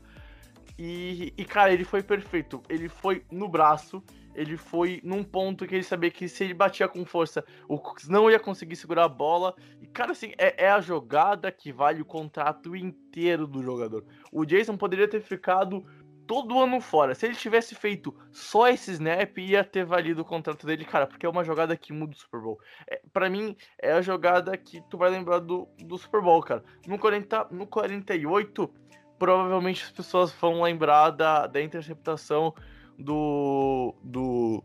[0.77, 2.63] E, e cara, ele foi perfeito.
[2.69, 4.01] Ele foi no braço,
[4.39, 8.07] ele foi num ponto que ele sabia que se ele batia com força, o Cooks
[8.07, 9.53] não ia conseguir segurar a bola.
[9.81, 14.05] E, cara, assim, é, é, a jogada que vale o contrato inteiro do jogador.
[14.31, 15.85] O Jason poderia ter ficado
[16.25, 17.13] todo ano fora.
[17.13, 21.25] Se ele tivesse feito só esse snap, ia ter valido o contrato dele, cara, porque
[21.25, 22.61] é uma jogada que muda o Super Bowl.
[22.89, 26.63] É, para mim, é a jogada que tu vai lembrar do, do Super Bowl, cara.
[26.87, 28.73] No, 40, no 48,
[29.17, 32.53] provavelmente as pessoas vão lembrar da, da interceptação
[32.99, 34.63] do, do,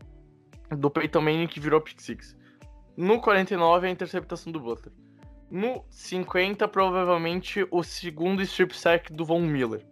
[0.77, 2.37] do Peyton Manning que virou pick six.
[2.97, 4.92] No 49, a interceptação do Butler.
[5.51, 9.85] No 50, provavelmente o segundo strip sack do Von Miller.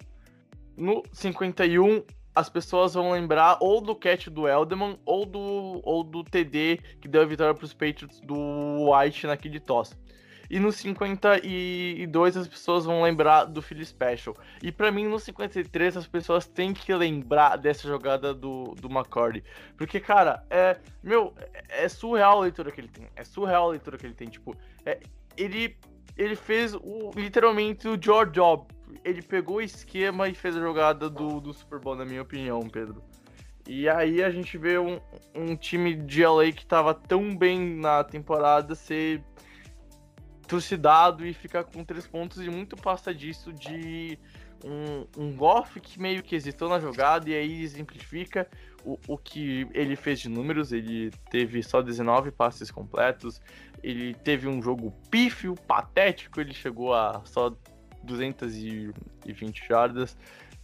[0.77, 2.03] No 51,
[2.35, 7.09] as pessoas vão lembrar ou do catch do Elderman ou do, ou do TD que
[7.09, 9.97] deu a vitória para os Patriots do White naquele toss.
[10.53, 14.37] E no 52 as pessoas vão lembrar do Philly Special.
[14.63, 19.43] E para mim no 53 as pessoas têm que lembrar dessa jogada do, do McCarty.
[19.79, 20.77] Porque, cara, é.
[21.03, 21.33] Meu,
[21.71, 23.09] é surreal a leitura que ele tem.
[23.17, 24.29] É surreal a leitura que ele tem.
[24.29, 25.01] Tipo, é,
[25.39, 25.75] ele,
[26.19, 28.67] ele fez o, literalmente o George Job.
[29.03, 32.61] Ele pegou o esquema e fez a jogada do, do Super Bowl, na minha opinião,
[32.69, 33.03] Pedro.
[33.67, 35.01] E aí a gente vê um,
[35.35, 39.23] um time de LA que tava tão bem na temporada ser
[40.47, 44.19] trucidado e ficar com três pontos e muito passa disso de
[44.65, 48.49] um, um Goff que meio que hesitou na jogada e aí exemplifica
[48.85, 50.73] o, o que ele fez de números.
[50.73, 53.41] Ele teve só 19 passes completos,
[53.83, 57.55] ele teve um jogo pífio, patético, ele chegou a só
[58.05, 60.17] 220 jardas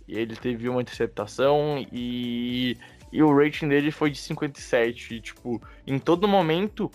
[0.07, 2.77] e ele teve uma interceptação e,
[3.13, 5.15] e o rating dele foi de 57.
[5.15, 6.91] E, tipo, em todo momento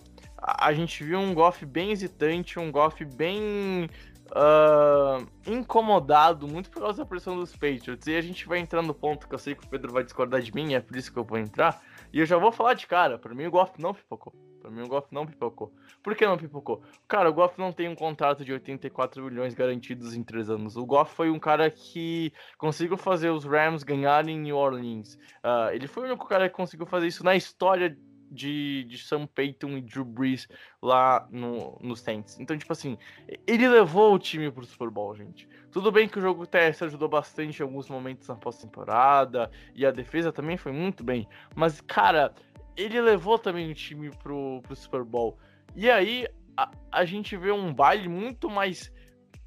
[0.46, 3.90] a gente viu um Goff bem hesitante, um Goff bem
[4.32, 8.08] uh, incomodado, muito por causa da pressão dos Patriots.
[8.08, 10.42] E a gente vai entrar no ponto que eu sei que o Pedro vai discordar
[10.42, 11.82] de mim, é por isso que eu vou entrar.
[12.12, 14.34] E eu já vou falar de cara, para mim o Goff não pipocou.
[14.62, 15.74] Pra mim o Goff não pipocou.
[16.02, 16.84] Por que não pipocou?
[17.08, 20.78] Cara, o Goff não tem um contrato de 84 milhões garantidos em 3 anos.
[20.78, 25.16] O Goff foi um cara que conseguiu fazer os Rams ganharem em New Orleans.
[25.44, 27.98] Uh, ele foi o único cara que conseguiu fazer isso na história
[28.34, 30.48] de, de Sam Peyton e Drew Brees
[30.82, 32.40] lá no, no Saints.
[32.40, 32.98] Então, tipo assim,
[33.46, 35.48] ele levou o time pro Super Bowl, gente.
[35.72, 39.92] Tudo bem que o jogo teste ajudou bastante em alguns momentos na pós-temporada, e a
[39.92, 41.28] defesa também foi muito bem.
[41.56, 42.34] Mas, cara,
[42.76, 45.38] ele levou também o time pro, pro Super Bowl.
[45.76, 46.28] E aí,
[46.58, 48.92] a, a gente vê um baile muito mais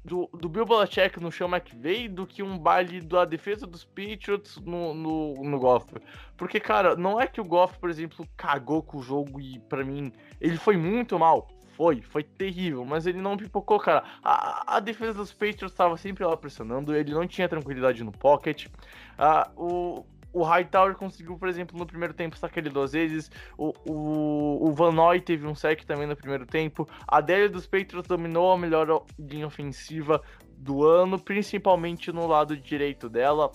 [0.07, 4.57] do, do Bill Belichick no Sean McVay do que um baile da defesa dos Patriots
[4.57, 5.93] no, no, no Goff.
[6.37, 9.83] Porque, cara, não é que o Goff, por exemplo, cagou com o jogo e, para
[9.83, 11.49] mim, ele foi muito mal.
[11.75, 14.03] Foi, foi terrível, mas ele não pipocou, cara.
[14.23, 18.65] A, a defesa dos Patriots estava sempre lá pressionando, ele não tinha tranquilidade no pocket.
[18.65, 20.05] Uh, o,
[20.37, 23.31] o Hightower conseguiu, por exemplo, no primeiro tempo sacar ele duas vezes.
[23.57, 26.87] O, o, o Van Noy teve um sec também no primeiro tempo.
[27.07, 30.21] A Adélia dos Patriots dominou a melhor linha ofensiva
[30.57, 33.51] do ano, principalmente no lado direito dela.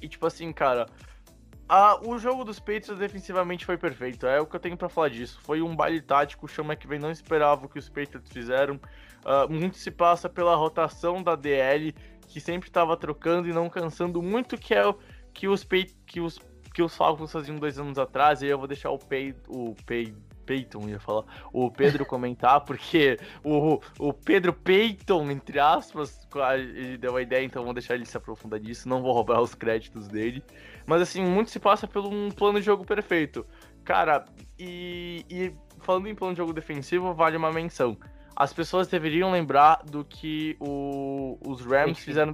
[0.00, 0.86] E tipo assim, cara,
[1.68, 5.08] ah, o jogo dos Patriots defensivamente foi perfeito, é o que eu tenho para falar
[5.08, 5.40] disso.
[5.42, 8.80] Foi um baile tático, o Sean McVay não esperava o que os Patriots fizeram.
[9.24, 11.94] Uh, muito se passa pela rotação da DL,
[12.26, 14.98] que sempre estava trocando e não cansando muito, que é o
[15.32, 15.66] que os,
[16.06, 16.38] que os,
[16.74, 18.42] que os Falcons faziam dois anos atrás.
[18.42, 20.14] E eu vou deixar o Pay, o Pay,
[20.44, 27.16] Peyton, ia falar, o Pedro comentar, porque o, o Pedro Peyton, entre aspas, ele deu
[27.16, 30.42] a ideia, então vou deixar ele se aprofundar nisso, não vou roubar os créditos dele.
[30.86, 33.46] Mas assim, muito se passa por um plano de jogo perfeito.
[33.84, 34.24] Cara,
[34.58, 37.96] e, e falando em plano de jogo defensivo, vale uma menção.
[38.34, 42.32] As pessoas deveriam lembrar do que o, os Rams fizeram,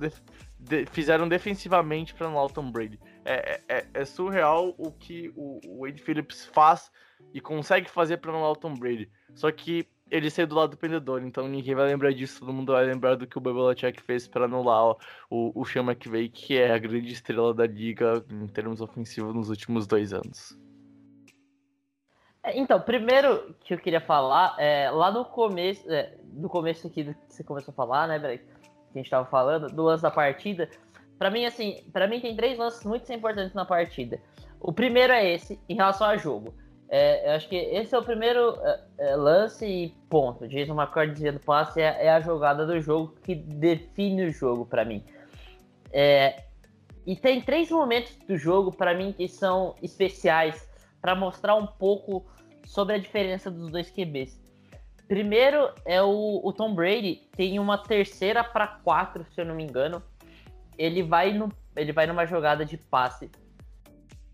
[0.68, 2.98] de, fizeram defensivamente para Tom Brady.
[3.24, 6.90] É, é, é, surreal o que o, Wade Phillips faz
[7.34, 9.10] e consegue fazer para Tom Brady.
[9.34, 12.72] Só que ele saiu do lado do pendedor, então ninguém vai lembrar disso, todo mundo
[12.72, 14.96] vai lembrar do que o Belichick fez para anular
[15.30, 19.50] o, o Sean McVay, que é a grande estrela da liga em termos ofensivos nos
[19.50, 20.58] últimos dois anos.
[22.42, 26.16] É, então, primeiro que eu queria falar, é, lá no começo, é,
[26.48, 28.44] começo aqui do que você começou a falar, né, Brek,
[28.92, 30.68] que a gente tava falando, do lance da partida,
[31.18, 34.20] para mim, assim, para mim tem três lances muito importantes na partida.
[34.60, 36.54] O primeiro é esse, em relação ao jogo.
[36.88, 40.48] É, eu acho que esse é o primeiro é, é, lance e ponto.
[40.48, 44.84] Jason McCord dizendo passe é, é, a jogada do jogo que define o jogo para
[44.84, 45.04] mim.
[45.92, 46.44] É,
[47.06, 50.68] e tem três momentos do jogo para mim que são especiais
[51.00, 52.24] para mostrar um pouco
[52.64, 54.40] sobre a diferença dos dois QBs.
[55.08, 59.64] Primeiro é o, o Tom Brady tem uma terceira para quatro, se eu não me
[59.64, 60.02] engano.
[60.76, 63.30] Ele vai no, ele vai numa jogada de passe.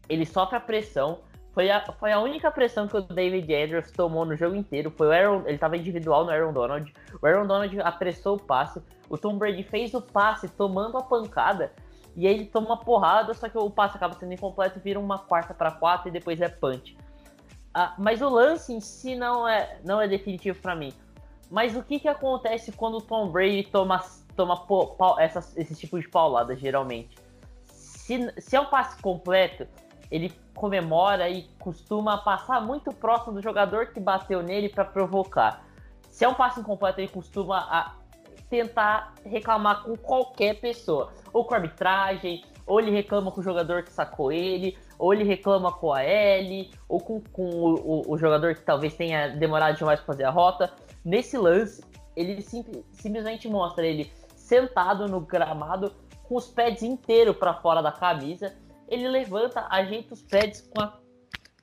[0.08, 1.20] Ele sofre a pressão
[1.54, 4.90] foi a, foi a única pressão que o David Andrews tomou no jogo inteiro.
[4.90, 6.92] Foi o Aaron, ele estava individual no Aaron Donald.
[7.22, 8.82] O Aaron Donald apressou o passe.
[9.08, 11.72] O Tom Brady fez o passe tomando a pancada.
[12.16, 15.18] E aí ele toma uma porrada, só que o passe acaba sendo incompleto, vira uma
[15.18, 16.96] quarta para quatro e depois é punch.
[17.74, 20.92] Ah, mas o lance em si não é, não é definitivo para mim.
[21.50, 24.02] Mas o que, que acontece quando o Tom Brady toma,
[24.36, 24.64] toma
[25.18, 27.18] essas, esse tipo de paulada, geralmente?
[27.66, 29.66] Se, se é um passe completo,
[30.10, 35.64] ele comemora e costuma passar muito próximo do jogador que bateu nele para provocar.
[36.10, 37.94] Se é um passe incompleto, ele costuma a
[38.48, 43.92] tentar reclamar com qualquer pessoa, ou com arbitragem, ou ele reclama com o jogador que
[43.92, 48.54] sacou ele, ou ele reclama com a L, ou com, com o, o, o, jogador
[48.54, 50.72] que talvez tenha demorado demais para fazer a rota.
[51.04, 51.84] Nesse lance,
[52.16, 55.92] ele sim, simplesmente mostra ele sentado no gramado
[56.22, 58.54] com os pés inteiros para fora da camisa
[58.88, 60.98] ele levanta, ajeita os pads com a,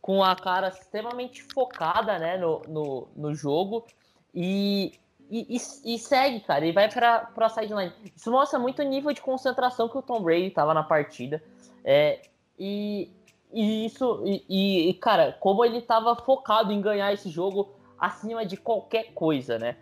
[0.02, 3.86] com a cara extremamente focada né, no, no, no jogo
[4.34, 4.93] e,
[5.32, 6.66] e, e, e, segue, cara.
[6.66, 7.94] Ele vai para a sideline.
[8.16, 11.42] Isso mostra muito o nível de concentração que o Tom Brady estava na partida.
[11.84, 12.22] É,
[12.60, 13.10] e,
[13.54, 18.58] e isso, e, e, cara, como ele estava focado em ganhar esse jogo acima de
[18.58, 19.78] qualquer coisa, né?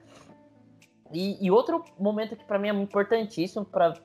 [1.12, 3.96] E, e outro momento que para mim é importantíssimo para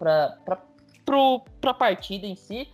[1.62, 2.72] a partida em si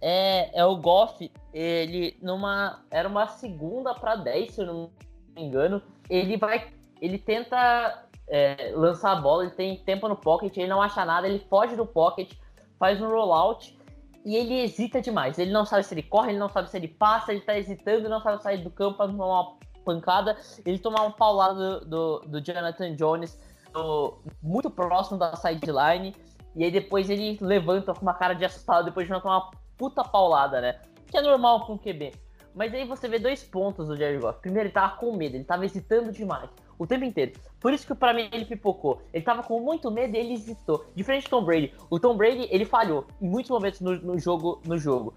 [0.00, 2.82] é, é o Goff, ele numa.
[2.90, 4.90] Era uma segunda para 10, se eu não
[5.34, 5.82] me engano.
[6.08, 6.72] Ele vai.
[7.00, 11.28] Ele tenta é, lançar a bola, ele tem tempo no pocket, ele não acha nada,
[11.28, 12.32] ele foge do pocket,
[12.78, 13.76] faz um rollout
[14.24, 15.38] e ele hesita demais.
[15.38, 18.08] Ele não sabe se ele corre, ele não sabe se ele passa, ele tá hesitando,
[18.08, 20.36] não sabe sair do campo para tomar uma pancada.
[20.64, 23.38] Ele tomar um paulado do, do, do Jonathan Jones
[23.72, 26.14] do, muito próximo da sideline.
[26.54, 30.60] E aí depois ele levanta com uma cara de assustado depois de tomar puta paulada,
[30.60, 30.80] né?
[31.06, 32.12] Que é normal com o QB.
[32.54, 34.40] Mas aí você vê dois pontos do Jared Goff.
[34.40, 36.50] Primeiro, ele tava com medo, ele tava hesitando demais.
[36.80, 37.32] O tempo inteiro.
[37.60, 39.02] Por isso que para mim ele pipocou.
[39.12, 40.86] Ele tava com muito medo e ele hesitou.
[40.96, 41.74] Diferente do Tom Brady.
[41.90, 45.12] O Tom Brady, ele falhou em muitos momentos no, no jogo, no jogo.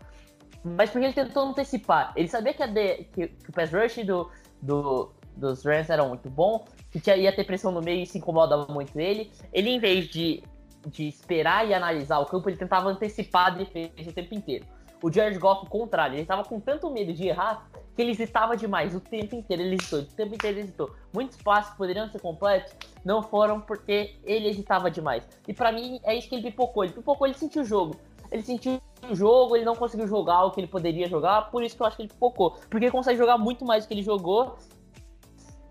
[0.61, 2.11] Mas porque ele tentou antecipar.
[2.17, 4.29] Ele sabia que, de, que, que o pass rush do,
[4.61, 8.17] do, dos Rams era muito bom, que tinha, ia ter pressão no meio e se
[8.17, 9.31] incomodava muito ele.
[9.53, 10.43] Ele, em vez de
[10.85, 14.65] de esperar e analisar o campo, ele tentava antecipar a defesa o tempo inteiro.
[15.03, 16.15] O Jared Goff o contrário.
[16.15, 19.61] Ele tava com tanto medo de errar que ele hesitava demais o tempo inteiro.
[19.61, 20.95] Ele hesitou, o tempo inteiro ele hesitou.
[21.13, 22.73] Muitos passes que poderiam ser completos
[23.03, 25.27] não foram porque ele hesitava demais.
[25.45, 26.85] E para mim é isso que ele pipocou.
[26.85, 27.97] Ele pipocou, ele sentiu o jogo.
[28.31, 31.75] Ele sentiu o jogo, ele não conseguiu jogar o que ele poderia jogar, por isso
[31.75, 32.51] que eu acho que ele pipocou.
[32.69, 34.55] Porque ele consegue jogar muito mais do que ele jogou.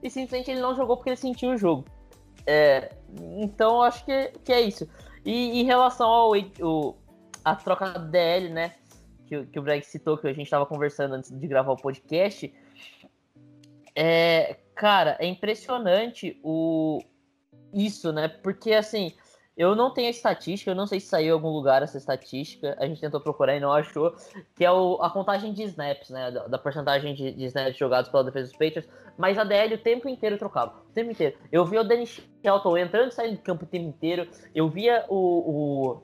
[0.02, 1.86] E simplesmente ele não jogou porque ele sentiu o jogo.
[2.46, 2.92] É,
[3.38, 4.86] então eu acho que, que é isso.
[5.24, 6.94] E em relação ao o,
[7.42, 8.74] a troca DL, né?
[9.26, 12.52] Que, que o Greg citou, que a gente estava conversando antes de gravar o podcast.
[13.94, 17.00] É, cara, é impressionante o
[17.72, 18.28] isso, né?
[18.28, 19.12] Porque assim,
[19.56, 22.74] eu não tenho a estatística, eu não sei se saiu em algum lugar essa estatística,
[22.78, 24.14] a gente tentou procurar e não achou,
[24.54, 26.30] que é o, a contagem de snaps, né?
[26.30, 29.78] Da, da porcentagem de, de, snaps jogados pela defesa dos Patriots, mas a DL o
[29.78, 31.36] tempo inteiro trocava, o tempo inteiro.
[31.50, 35.04] Eu via o Dennis Shelton entrando e saindo do campo o tempo inteiro, eu via
[35.08, 36.02] o, o,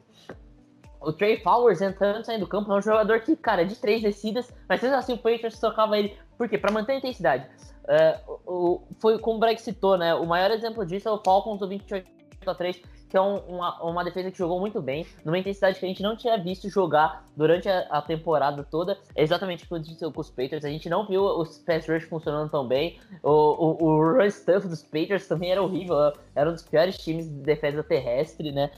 [1.01, 4.53] o Trey Flowers entrando saindo do campo, é um jogador que, cara, de três descidas,
[4.68, 6.59] mas mesmo assim o Patriots trocava ele, por quê?
[6.59, 7.46] Pra manter a intensidade.
[7.84, 10.14] Uh, o, foi como o Breg citou, né?
[10.14, 12.07] O maior exemplo disso é o Falcons do 28
[12.46, 15.84] a 3 que é um, uma, uma defesa que jogou muito bem, numa intensidade que
[15.84, 18.99] a gente não tinha visto jogar durante a, a temporada toda.
[19.14, 20.64] É exatamente o que aconteceu com os Patriots.
[20.64, 23.01] A gente não viu os pass rush funcionando tão bem.
[23.22, 25.96] O, o, o run stuff dos Patriots também era horrível.
[26.34, 28.70] Era um dos piores times de defesa terrestre, né?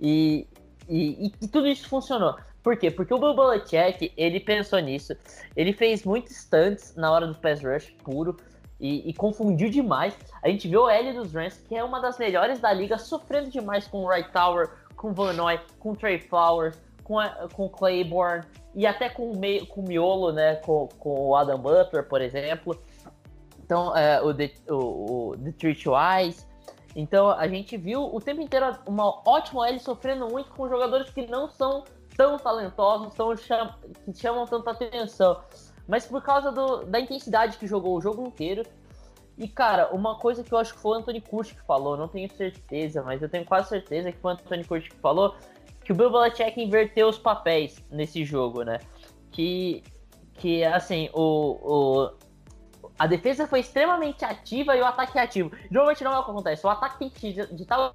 [0.00, 0.46] E,
[0.88, 2.36] e, e, e tudo isso funcionou.
[2.62, 2.90] Por quê?
[2.90, 5.14] Porque o Belichick, ele pensou nisso.
[5.54, 8.36] Ele fez muitos stunts na hora do pass rush puro
[8.80, 10.16] e, e, confundiu demais.
[10.42, 13.50] A gente viu o L dos Rams, que é uma das melhores da liga, sofrendo
[13.50, 18.44] demais com o Right Tower, com Van Noy, com Trey Flowers, com, a, com Claiborne
[18.74, 20.56] e até com, o com o Miolo, né?
[20.56, 22.80] Com, com o Adam Butler, por exemplo.
[23.62, 26.46] Então, é, o, The, o, o Detroit Wise.
[26.94, 31.26] Então, a gente viu o tempo inteiro uma ótima L sofrendo muito com jogadores que
[31.26, 31.84] não são
[32.16, 33.74] tão talentosos, tão cham
[34.04, 35.42] que chamam tanta atenção
[35.86, 38.62] mas por causa do, da intensidade que jogou o jogo inteiro.
[39.36, 42.08] E, cara, uma coisa que eu acho que foi o Anthony Curti que falou, não
[42.08, 45.34] tenho certeza, mas eu tenho quase certeza que foi o Anthony Curti que falou,
[45.84, 48.78] que o Bill Belichick inverteu os papéis nesse jogo, né?
[49.32, 49.82] Que,
[50.34, 52.10] que assim, o, o,
[52.98, 55.50] a defesa foi extremamente ativa e o ataque é ativo.
[55.70, 57.92] Normalmente não é o que acontece, o ataque tem que ditar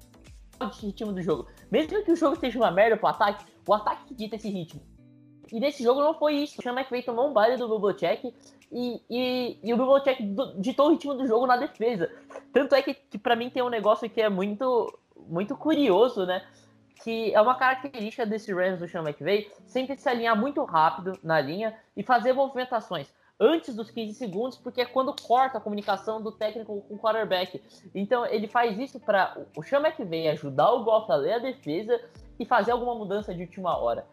[0.60, 1.46] o ritmo do jogo.
[1.70, 4.82] Mesmo que o jogo esteja uma merda pro ataque, o ataque dita esse ritmo.
[5.50, 6.60] E nesse jogo não foi isso.
[6.60, 8.32] O Sean McVay tomou um baile do Bubblcheck
[8.70, 10.22] e, e, e o Bubblcheck
[10.58, 12.10] ditou o ritmo do jogo na defesa.
[12.52, 16.46] Tanto é que, que para mim tem um negócio que é muito, muito curioso, né?
[17.02, 21.40] Que é uma característica desse Rams do Sean McVay, sempre se alinhar muito rápido na
[21.40, 26.30] linha e fazer movimentações antes dos 15 segundos, porque é quando corta a comunicação do
[26.30, 27.62] técnico com o quarterback.
[27.94, 32.00] Então ele faz isso para o Sean McVay ajudar o Goff a ler a defesa
[32.38, 34.06] e fazer alguma mudança de última hora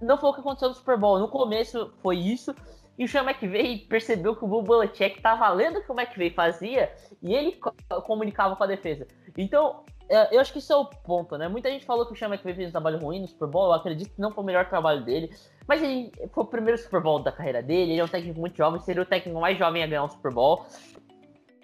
[0.00, 1.18] não foi o que aconteceu no Super Bowl.
[1.18, 2.54] No começo foi isso.
[2.98, 6.30] E o Sean McVay percebeu que o Bill Belichick estava lendo o que o McVay
[6.30, 6.92] fazia
[7.22, 7.58] e ele
[8.04, 9.06] comunicava com a defesa.
[9.36, 11.48] Então, eu acho que isso é o ponto, né?
[11.48, 13.66] Muita gente falou que o Sean McVay fez um trabalho ruim no Super Bowl.
[13.66, 15.30] Eu acredito que não foi o melhor trabalho dele.
[15.66, 17.92] Mas ele foi o primeiro Super Bowl da carreira dele.
[17.92, 18.80] Ele é um técnico muito jovem.
[18.80, 20.64] Seria o técnico mais jovem a ganhar um Super Bowl.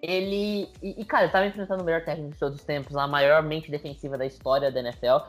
[0.03, 0.69] Ele.
[0.83, 3.71] E, cara, ele estava enfrentando o melhor técnico de todos os tempos, a maior mente
[3.71, 5.27] defensiva da história da NFL.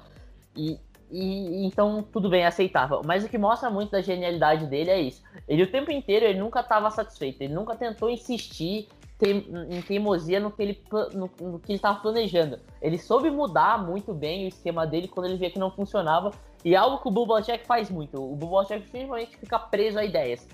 [0.58, 0.78] E
[1.12, 3.02] e então tudo bem, aceitável.
[3.06, 5.24] Mas o que mostra muito da genialidade dele é isso.
[5.48, 8.88] Ele o tempo inteiro ele nunca estava satisfeito, ele nunca tentou insistir
[9.24, 12.60] em teimosia no que ele no, no que ele estava planejando.
[12.82, 16.32] Ele soube mudar muito bem o esquema dele quando ele via que não funcionava.
[16.64, 18.22] E é algo que o Bubachek faz muito.
[18.22, 20.48] O Bubachek simplesmente fica preso a ideias.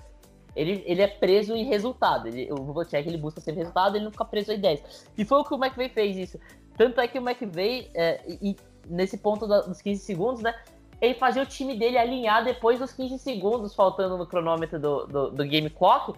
[0.55, 2.27] Ele, ele é preso em resultado.
[2.27, 5.07] Ele, o Bubachek ele busca ser resultado, ele não fica preso a ideias.
[5.17, 6.39] E foi o que o McVeigh fez isso.
[6.77, 8.55] Tanto é que o McVeigh, é, e,
[8.87, 10.53] nesse ponto dos 15 segundos, né?
[10.99, 15.31] Ele fazia o time dele alinhar depois dos 15 segundos faltando no cronômetro do, do,
[15.31, 16.13] do game clock.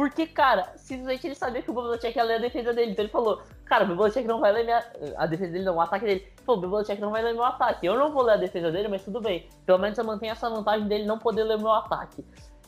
[0.00, 2.92] Porque, cara, simplesmente ele sabia que o Belichick ia ler a defesa dele.
[2.92, 4.82] Então ele falou, cara, o Belichick não vai ler minha...
[5.18, 6.26] a defesa dele, não, o ataque dele.
[6.42, 7.84] Pô, o Belichick não vai ler meu ataque.
[7.84, 9.46] Eu não vou ler a defesa dele, mas tudo bem.
[9.66, 12.24] Pelo menos eu mantenho essa vantagem dele não poder ler meu ataque.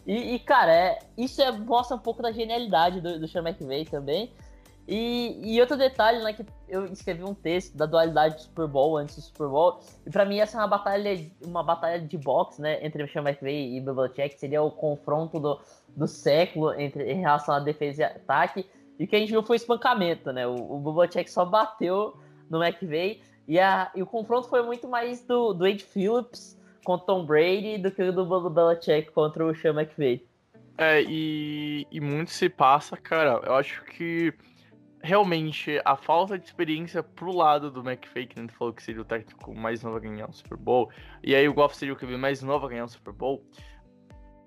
[0.07, 3.87] E, e cara, é, isso é, mostra um pouco da genialidade do, do Sean McVay
[3.87, 4.30] também.
[4.87, 8.97] E, e, outro detalhe, né, que eu escrevi um texto da dualidade do Super Bowl
[8.97, 12.61] antes do Super Bowl, e para mim essa é uma batalha, uma batalha de boxe,
[12.61, 15.61] né, entre Sean McVay e Bill Belichick, seria o confronto do,
[15.97, 18.66] do século entre, em relação à defesa e ataque,
[18.99, 22.16] e o que a gente viu foi espancamento, né, o, o Belichick só bateu
[22.51, 27.07] no McVay, e, a, e o confronto foi muito mais do, do Ed Phillips contra
[27.07, 30.26] Tom Brady do que o do Bill Belichick contra o Sean McVay.
[30.76, 34.33] É, e, e muito se passa, cara, eu acho que
[35.03, 39.05] realmente a falta de experiência pro lado do McFay, que gente falou que seria o
[39.05, 40.90] técnico mais novo a ganhar um Super Bowl,
[41.22, 43.44] e aí o Goff seria o que mais novo a ganhar um Super Bowl,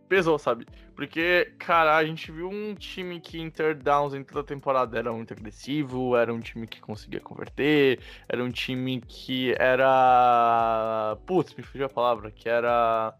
[0.08, 0.66] pesou, sabe?
[0.96, 3.52] Porque, cara, a gente viu um time que em
[3.84, 8.00] downs em toda a temporada era muito agressivo, era um time que conseguia converter,
[8.30, 11.18] era um time que era.
[11.26, 13.14] Putz, me fugiu a palavra, que era.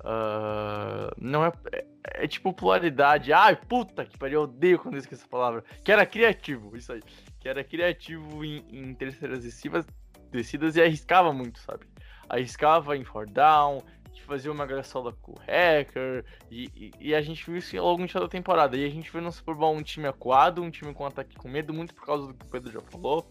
[0.00, 1.84] Uh, não é, é,
[2.24, 3.32] é, tipo polaridade.
[3.32, 5.64] Ai, puta que pariu, eu odeio quando eu esqueço essa palavra.
[5.84, 7.02] Que era criativo, isso aí.
[7.38, 9.86] Que era criativo em, em terceiras descidas,
[10.30, 11.84] descidas e arriscava muito, sabe?
[12.28, 13.82] Arriscava em four down,
[14.30, 18.06] fazia uma graçola com o hacker, e, e, e, a gente viu isso ao longo
[18.06, 18.76] de toda a temporada.
[18.76, 21.48] E a gente viu no Super Bowl um time acuado, um time com ataque com
[21.48, 23.28] medo, muito por causa do que o Pedro já falou.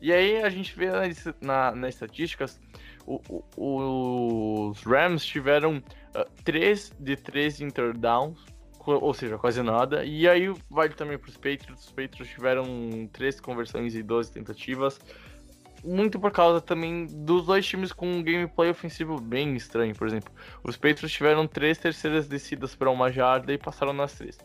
[0.00, 2.60] E aí a gente vê nas, na, nas estatísticas,
[3.06, 8.38] o, os Rams tiveram uh, 3 de 3 interdowns,
[8.84, 10.04] ou seja, quase nada.
[10.04, 11.86] E aí vale também para os Patriots.
[11.86, 15.00] Os Patriots tiveram 3 conversões e 12 tentativas
[15.86, 20.32] muito por causa também dos dois times com um gameplay ofensivo bem estranho, por exemplo.
[20.64, 24.38] Os Patriots tiveram três terceiras descidas para uma jarda e passaram nas três.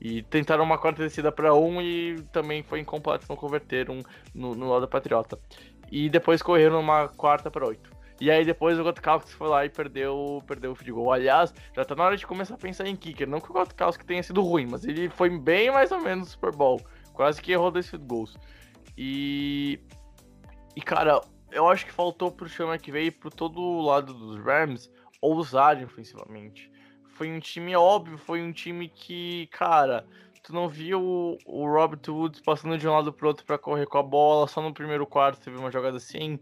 [0.00, 4.00] E tentaram uma quarta descida para um e também foi incompleto, não converteram
[4.32, 5.38] no, no lado Patriota.
[5.90, 7.90] E depois correram uma quarta para oito.
[8.20, 11.12] E aí depois o Gotkowski foi lá e perdeu, perdeu o field goal.
[11.12, 13.28] Aliás, já tá na hora de começar a pensar em kicker.
[13.28, 16.32] Não que o Gotkowski tenha sido ruim, mas ele foi bem mais ou menos no
[16.32, 16.80] Super Bowl.
[17.12, 18.36] Quase que errou dois field goals.
[18.96, 19.80] E
[20.78, 21.20] e, cara,
[21.50, 24.88] eu acho que faltou pro Sean McVay e pro todo lado dos Rams
[25.20, 26.70] ousarem ofensivamente.
[27.16, 30.06] Foi um time óbvio, foi um time que, cara,
[30.48, 33.86] tu não viu o, o Robert Woods passando de um lado pro outro para correr
[33.86, 36.40] com a bola, só no primeiro quarto teve uma jogada assim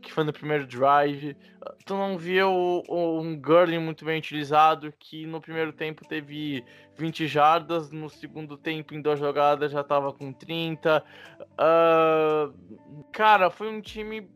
[0.00, 1.36] que foi no primeiro drive.
[1.84, 2.48] Tu não viu
[2.88, 6.64] um Gurley muito bem utilizado, que no primeiro tempo teve
[6.96, 11.04] 20 jardas, no segundo tempo, em duas jogadas, já tava com 30.
[11.42, 14.30] Uh, cara, foi um time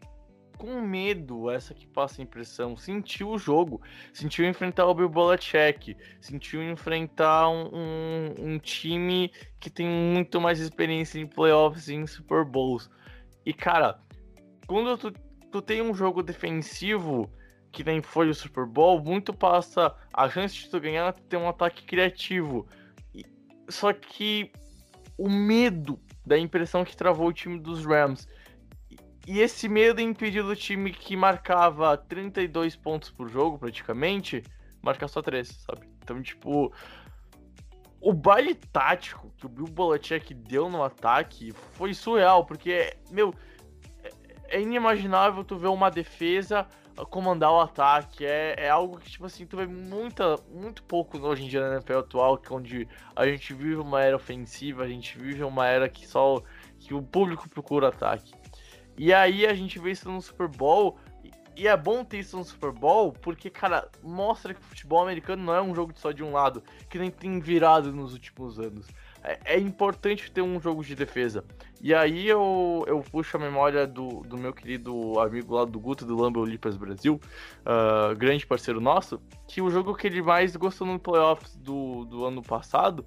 [0.62, 2.76] com medo, essa que passa a impressão.
[2.76, 3.82] Sentiu o jogo,
[4.12, 10.60] sentiu enfrentar o Bill Belichick, sentiu enfrentar um, um, um time que tem muito mais
[10.60, 12.88] experiência em playoffs e em Super Bowls.
[13.44, 13.98] E, cara,
[14.68, 15.12] quando tu
[15.50, 17.28] tu tem um jogo defensivo
[17.72, 21.36] que nem foi o Super Bowl, muito passa a chance de tu ganhar tu ter
[21.38, 22.68] um ataque criativo.
[23.12, 23.26] E,
[23.68, 24.52] só que
[25.18, 28.28] o medo da impressão que travou o time dos Rams.
[29.26, 34.42] E, esse medo impediu o time que marcava 32 pontos por jogo, praticamente,
[34.82, 35.88] marcar só 3, sabe?
[36.02, 36.72] Então, tipo,
[38.00, 43.32] o baile tático que o Bill Belichick deu no ataque foi surreal, porque, meu,
[44.48, 46.66] é inimaginável tu ver uma defesa
[47.10, 48.26] comandar o ataque.
[48.26, 51.76] É, é algo que, tipo assim, tu vê muita, muito pouco hoje em dia na
[51.76, 55.66] NFL atual, que é onde a gente vive uma era ofensiva, a gente vive uma
[55.66, 56.42] era que só
[56.78, 58.32] que o público procura ataque.
[58.96, 60.98] E aí a gente vê isso no Super Bowl.
[61.54, 65.44] E é bom ter isso no Super Bowl, porque, cara, mostra que o futebol americano
[65.44, 68.86] não é um jogo só de um lado, que nem tem virado nos últimos anos
[69.22, 71.44] é, é, importante ter um jogo de defesa.
[71.80, 76.04] E aí eu, eu puxo a memória do, do meu querido amigo lá do Guto
[76.04, 77.20] do Lambeau Lipas Brasil,
[77.60, 82.24] uh, grande parceiro nosso, que o jogo que ele mais gostou no playoffs do, do
[82.24, 83.04] ano passado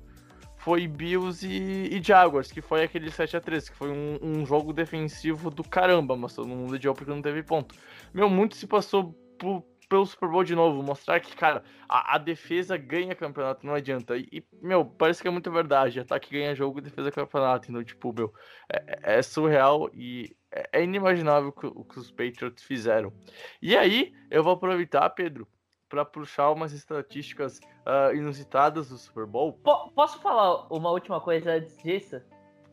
[0.65, 4.45] foi Bills e, e Jaguars, que foi aquele 7 a 3 que foi um, um
[4.47, 7.75] jogo defensivo do caramba, mas todo mundo odiou porque não teve ponto.
[8.11, 12.17] Meu, muito se passou por pelo Super Bowl de novo, mostrar que, cara, a, a
[12.17, 14.17] defesa ganha campeonato, não adianta.
[14.17, 15.99] E, meu, parece que é muito verdade.
[15.99, 17.69] Ataque ganha jogo e defesa campeonato.
[17.69, 18.33] Então, tipo, meu,
[18.67, 23.13] é, é surreal e é, é inimaginável o que, o que os Patriots fizeram.
[23.61, 25.47] E aí, eu vou aproveitar, Pedro,
[25.87, 29.53] para puxar umas estatísticas uh, inusitadas do Super Bowl.
[29.95, 32.21] Posso falar uma última coisa antes disso?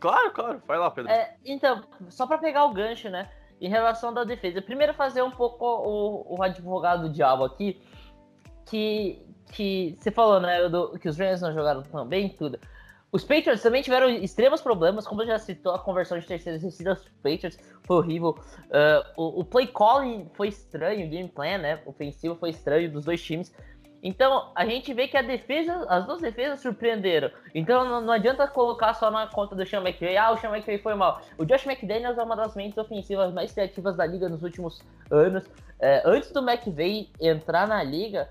[0.01, 1.13] Claro, claro, vai lá, Pedro.
[1.13, 3.31] É, então, só para pegar o gancho, né?
[3.63, 4.61] em relação da defesa.
[4.61, 7.81] Primeiro fazer um pouco o, o advogado do diabo aqui,
[8.67, 12.59] que, que você falou, né, do, que os Rams não jogaram tão bem, tudo.
[13.13, 17.13] Os Patriots também tiveram extremos problemas, como já citou, a conversão de terceiras descidas dos
[17.23, 18.31] Patriots foi horrível.
[18.31, 23.05] Uh, o, o, play calling foi estranho, o game plan, né, ofensivo foi estranho dos
[23.05, 23.55] dois times.
[24.03, 27.31] Então, a gente vê que a defesa, as duas defesas surpreenderam.
[27.55, 30.79] Então, não, não adianta colocar só na conta do Sean McVay, ah, o Sean McVay
[30.79, 31.21] foi mal.
[31.39, 35.45] O Josh McDaniels é uma das mentes ofensivas mais criativas da liga nos últimos anos.
[35.79, 38.29] É, antes do McVay entrar na liga,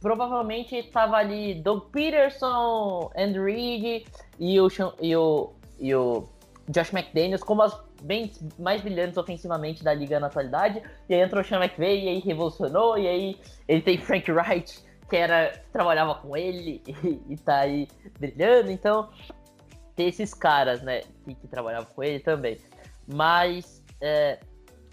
[0.00, 4.06] provavelmente estava ali Doug Peterson, Andrew Reid
[4.38, 4.68] e o,
[5.02, 6.24] e o, e o
[6.70, 10.82] Josh McDaniels como as bem mais brilhantes ofensivamente da liga na atualidade.
[11.10, 13.36] E aí entrou o Sean McVay e aí revolucionou, e aí
[13.68, 17.88] ele tem Frank Wright que era trabalhava com ele e, e tá aí
[18.18, 18.70] brilhando.
[18.70, 19.10] Então,
[19.96, 22.58] ter esses caras, né, que, que trabalhavam com ele também.
[23.12, 24.38] Mas é,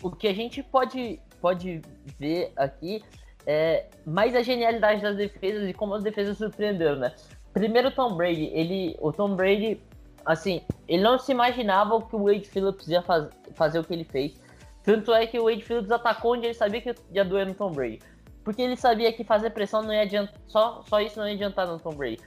[0.02, 1.82] o que a gente pode, pode
[2.20, 3.04] ver aqui
[3.46, 7.14] é mais a genialidade das defesas e como as defesas surpreenderam, né?
[7.54, 9.82] Primeiro, Tom Brady, ele, o Tom Brady,
[10.26, 14.04] assim, ele não se imaginava que o Wade Phillips ia faz, fazer o que ele
[14.04, 14.38] fez.
[14.84, 17.72] Tanto é que o Wade Phillips atacou onde ele sabia que ia doer no Tom
[17.72, 18.00] Brady.
[18.48, 21.68] Porque ele sabia que fazer pressão não ia adiantar, só, só isso não ia adiantar
[21.68, 22.18] no Tom Brady.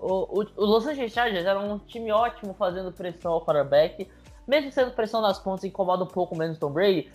[0.00, 4.10] O, o, o Los Angeles Chargers era um time ótimo fazendo pressão ao quarterback,
[4.48, 7.12] mesmo sendo pressão nas pontas incomoda um pouco menos o Tom Brady,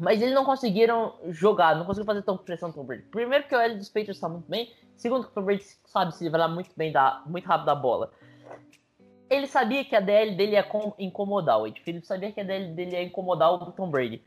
[0.00, 3.04] mas eles não conseguiram jogar, não conseguiram fazer tão pressão no Tom Brady.
[3.04, 6.12] Primeiro que o L dos Patriots está muito bem, segundo que o Tom Brady sabe
[6.12, 8.10] se livrar muito bem da, muito rápido da bola.
[9.30, 10.66] Ele sabia que a DL dele ia
[10.98, 14.24] incomodar o Ed Phillips, sabia que a DL dele ia incomodar o Tom Brady.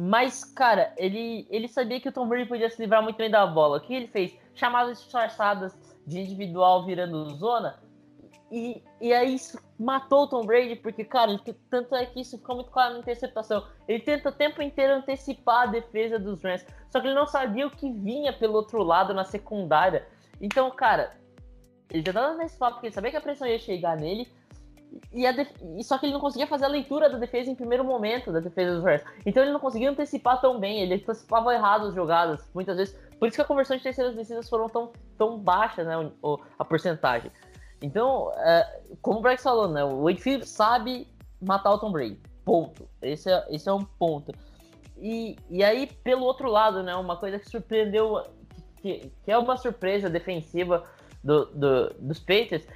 [0.00, 3.44] Mas, cara, ele, ele sabia que o Tom Brady podia se livrar muito bem da
[3.44, 3.78] bola.
[3.78, 4.38] O que ele fez?
[4.54, 5.76] Chamadas disfarçadas
[6.06, 7.80] de individual virando zona
[8.50, 11.38] e, e aí isso matou o Tom Brady, porque, cara,
[11.70, 13.66] tanto é que isso ficou muito claro na interceptação.
[13.86, 17.66] Ele tenta o tempo inteiro antecipar a defesa dos Rams, só que ele não sabia
[17.66, 20.06] o que vinha pelo outro lado na secundária.
[20.40, 21.16] Então, cara,
[21.90, 24.28] ele já tava nesse papo porque ele sabia que a pressão ia chegar nele,
[25.12, 25.50] e, def...
[25.82, 28.74] só que ele não conseguia fazer a leitura da defesa em primeiro momento, da defesa
[28.74, 29.04] dos Rams.
[29.24, 32.98] Então ele não conseguia antecipar tão bem, ele antecipava errado as jogadas, muitas vezes.
[33.18, 36.10] Por isso que a conversão de terceiras descidas foram tão, tão baixa, né,
[36.58, 37.30] a porcentagem.
[37.82, 39.84] Então, é, como o Brex falou, né?
[39.84, 41.06] O Wade Phillips sabe
[41.40, 42.20] matar o Tom Brady.
[42.44, 42.88] Ponto.
[43.00, 44.32] Esse é, esse é um ponto.
[44.96, 46.94] E, e aí, pelo outro lado, né?
[46.96, 48.24] Uma coisa que surpreendeu,
[48.82, 50.84] que, que é uma surpresa defensiva
[51.22, 52.66] do, do, dos Patriots,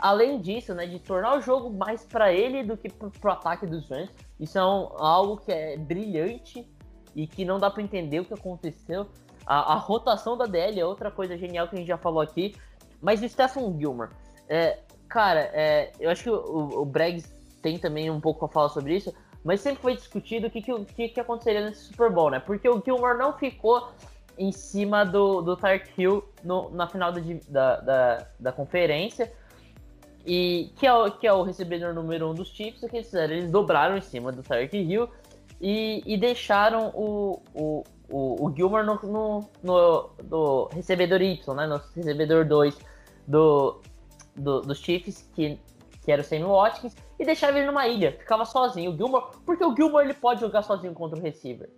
[0.00, 0.86] além disso, né?
[0.86, 4.10] De tornar o jogo mais para ele do que pro, pro ataque dos Rams.
[4.38, 6.66] Isso é um, algo que é brilhante
[7.14, 9.06] e que não dá para entender o que aconteceu.
[9.46, 12.54] A, a, rotação da DL é outra coisa genial que a gente já falou aqui.
[13.00, 14.10] Mas o Stephen Gilmore,
[14.48, 14.78] é,
[15.08, 16.92] cara, é, eu acho que o, o
[17.62, 21.08] tem também um pouco a falar sobre isso, mas sempre foi discutido o que, que,
[21.08, 22.40] que, aconteceria nesse Super Bowl, né?
[22.40, 23.90] Porque o Gilmore não ficou
[24.38, 29.32] em cima do, do Tark Hill no, na final da, da, da, conferência,
[30.26, 33.06] e que é, o, que é o recebedor número um dos Chiefs, o que eles
[33.06, 33.34] fizeram?
[33.34, 35.08] Eles dobraram em cima do Tark Hill
[35.60, 41.66] e, e deixaram o, o, o, o Gilmore no, no, no, no recebedor Y, né?
[41.66, 42.78] No recebedor 2
[43.26, 43.80] do,
[44.36, 45.58] do, dos Chiefs, que,
[46.02, 48.92] que era o Sammy Watkins, e deixava ele numa ilha, ficava sozinho.
[48.92, 51.70] O Gilmore, porque o Gilmore ele pode jogar sozinho contra o receiver.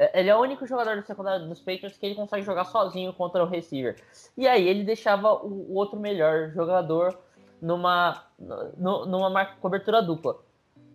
[0.00, 3.12] É, ele é o único jogador do secundário dos Patriots que ele consegue jogar sozinho
[3.12, 3.96] contra o receiver.
[4.36, 7.18] E aí ele deixava o, o outro melhor jogador
[7.60, 10.38] numa, no, numa cobertura dupla.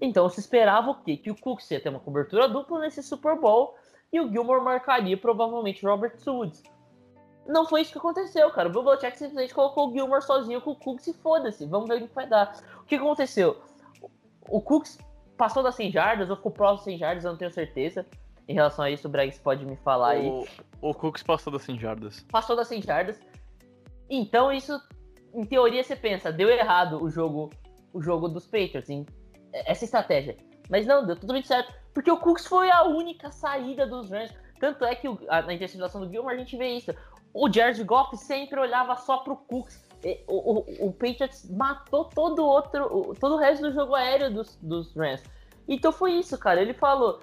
[0.02, 1.18] Então se esperava o quê?
[1.18, 3.76] Que o Cooks ia ter uma cobertura dupla nesse Super Bowl
[4.12, 6.64] e o Gilmore marcaria provavelmente Robert Woods.
[7.48, 8.70] Não foi isso que aconteceu, cara.
[8.70, 11.66] O Bill Belichick simplesmente colocou o Gilmore sozinho com o Cooks e foda-se.
[11.66, 12.58] Vamos ver o que vai dar.
[12.80, 13.62] O que aconteceu?
[14.50, 14.98] O Cooks
[15.38, 18.06] passou das 100 jardas ou ficou próximo das 100 jardas, eu não tenho certeza.
[18.48, 20.28] Em relação a isso, o Bregs pode me falar aí.
[20.28, 20.46] O,
[20.82, 22.26] o Cooks passou das 100 jardas.
[22.32, 23.20] Passou das 100 jardas.
[24.10, 24.80] Então isso,
[25.36, 27.50] em teoria, você pensa, deu errado o jogo,
[27.94, 29.06] o jogo dos Patriots, em,
[29.54, 30.38] essa estratégia.
[30.70, 31.74] Mas não, deu totalmente certo.
[31.94, 34.34] Porque o Cooks foi a única saída dos Rams.
[34.60, 36.94] Tanto é que o, a, na interceptação do Gilmore a gente vê isso
[37.36, 39.84] o Jared Goff sempre olhava só pro Cooks.
[40.26, 44.56] O, o, o Patriots matou todo o outro, todo o resto do jogo aéreo dos,
[44.62, 45.22] dos Rams.
[45.68, 46.62] Então foi isso, cara.
[46.62, 47.20] Ele falou,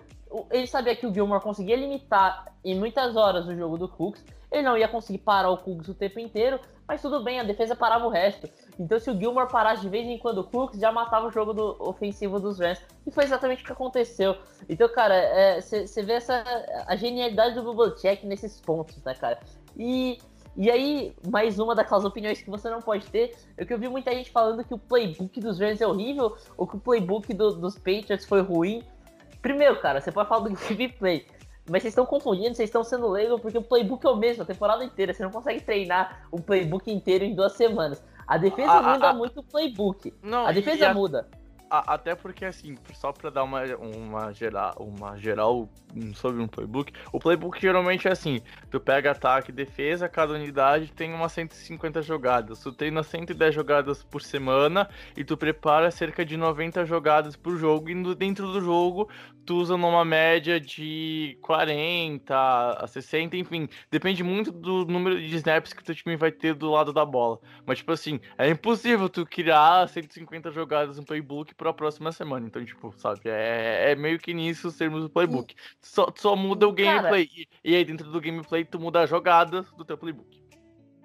[0.51, 4.23] ele sabia que o Gilmore conseguia limitar em muitas horas o jogo do Cooks.
[4.51, 6.61] Ele não ia conseguir parar o Cooks o tempo inteiro,
[6.93, 8.47] mas tudo bem, a defesa parava o resto.
[8.78, 11.55] Então se o Gilmore parasse de vez em quando o Cooks, já matava o jogo
[11.55, 12.82] do, ofensivo dos Rams.
[13.07, 14.36] E foi exatamente o que aconteceu.
[14.68, 16.45] Então, cara, você é, vê essa,
[16.86, 19.40] a genialidade do Belichick nesses pontos, né, cara?
[19.74, 20.18] E,
[20.55, 23.88] e aí, mais uma daquelas opiniões que você não pode ter, é que eu vi
[23.88, 27.55] muita gente falando que o playbook dos Rams é horrível, ou que o playbook do,
[27.55, 28.82] dos Patriots foi ruim.
[29.40, 31.24] Primeiro, cara, você pode falar do gameplay,
[31.71, 34.47] mas vocês estão confundindo, vocês estão sendo leigos, porque o playbook é o mesmo a
[34.47, 35.15] temporada inteira.
[35.15, 38.03] Você não consegue treinar o playbook inteiro em duas semanas.
[38.27, 40.13] A defesa a, muda a, muito o playbook.
[40.23, 41.29] Não, a defesa a, muda
[41.73, 45.67] até porque, assim, só pra dar uma, uma, geral, uma geral
[46.15, 50.93] sobre um playbook, o playbook geralmente é assim: tu pega ataque e defesa, cada unidade
[50.93, 52.61] tem umas 150 jogadas.
[52.61, 57.89] Tu treina 110 jogadas por semana e tu prepara cerca de 90 jogadas por jogo.
[57.89, 59.09] E dentro do jogo,
[59.45, 65.72] tu usa numa média de 40 a 60, enfim, depende muito do número de snaps
[65.72, 67.38] que o teu time vai ter do lado da bola.
[67.66, 72.47] Mas, tipo assim, é impossível tu criar 150 jogadas no playbook para a próxima semana.
[72.47, 75.55] Então, tipo, sabe, é, é meio que nisso os termos do playbook.
[75.80, 77.28] Só, só muda o gameplay.
[77.34, 80.43] E, e, aí, dentro do gameplay, tu muda a jogada do teu playbook.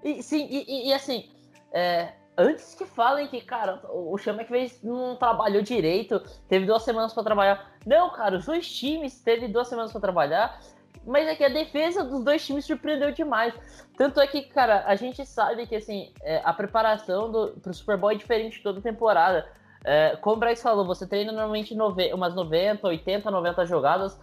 [0.03, 1.29] E, sim, e, e assim,
[1.73, 7.13] é, antes que falem que, cara, o que fez não trabalhou direito, teve duas semanas
[7.13, 7.71] para trabalhar.
[7.85, 10.59] Não, cara, os dois times teve duas semanas para trabalhar,
[11.05, 13.53] mas é que a defesa dos dois times surpreendeu demais.
[13.97, 17.97] Tanto é que, cara, a gente sabe que assim, é, a preparação do, pro Super
[17.97, 19.47] Bowl é diferente toda temporada.
[19.83, 24.19] É, como o Bryce falou, você treina normalmente nove, umas 90, 80, 90 jogadas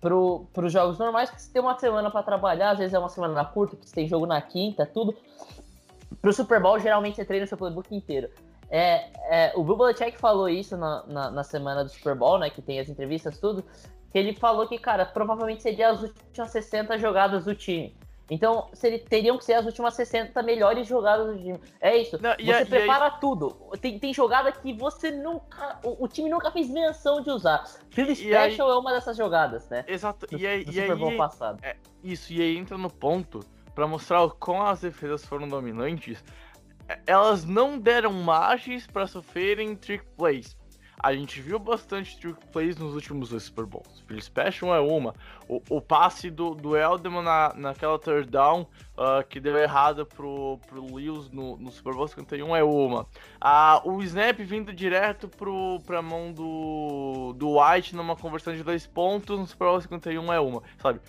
[0.00, 3.08] para os jogos normais, que você tem uma semana para trabalhar, às vezes é uma
[3.08, 5.14] semana curta, que você tem jogo na quinta, tudo.
[6.20, 8.28] Pro Super Bowl, geralmente você treina o seu playbook inteiro.
[8.70, 12.48] É, é, o Bill Belichick falou isso na, na, na, semana do Super Bowl, né?
[12.48, 13.62] Que tem as entrevistas, tudo.
[14.10, 17.94] Que ele falou que, cara, provavelmente seria as últimas 60 jogadas do time.
[18.30, 21.60] Então, seria, teriam que ser as últimas 60 melhores jogadas do time.
[21.82, 22.18] É isso.
[22.22, 23.50] Não, você a, prepara tudo.
[23.78, 25.78] Tem, tem jogada que você nunca.
[25.84, 27.66] O, o, time nunca fez menção de usar.
[27.90, 29.84] Philly Special é uma dessas jogadas, né?
[29.86, 30.26] Exato.
[30.26, 31.58] Do, e aí, do e Super Bowl aí, passado.
[31.62, 33.40] É, isso, e aí entra no ponto
[33.74, 36.22] para mostrar como as defesas foram dominantes,
[36.88, 40.56] é, elas não deram margens para sofrerem trick plays.
[41.02, 44.04] A gente viu bastante trick plays nos últimos dois Super Bowls.
[44.06, 45.14] Phil Special é uma.
[45.48, 50.60] O, o passe do, do Elderman na, naquela third down uh, que deu errado pro,
[50.68, 53.02] pro Lewis no, no Super Bowl 51 é uma.
[53.42, 58.86] Uh, o snap vindo direto pro, pra mão do, do White numa conversão de dois
[58.86, 60.62] pontos no Super Bowl 51 é uma.
[60.78, 61.00] Sabe?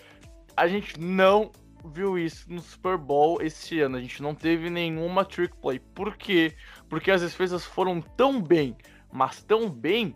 [0.58, 1.52] A gente não
[1.86, 3.98] viu isso no Super Bowl esse ano.
[3.98, 5.80] A gente não teve nenhuma trick play.
[5.80, 6.56] Por quê?
[6.90, 8.76] Porque as defesas foram tão bem,
[9.12, 10.16] mas tão bem,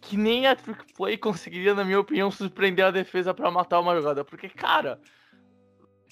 [0.00, 3.94] que nem a trick play conseguiria, na minha opinião, surpreender a defesa para matar uma
[3.94, 4.24] jogada.
[4.24, 5.00] Porque, cara,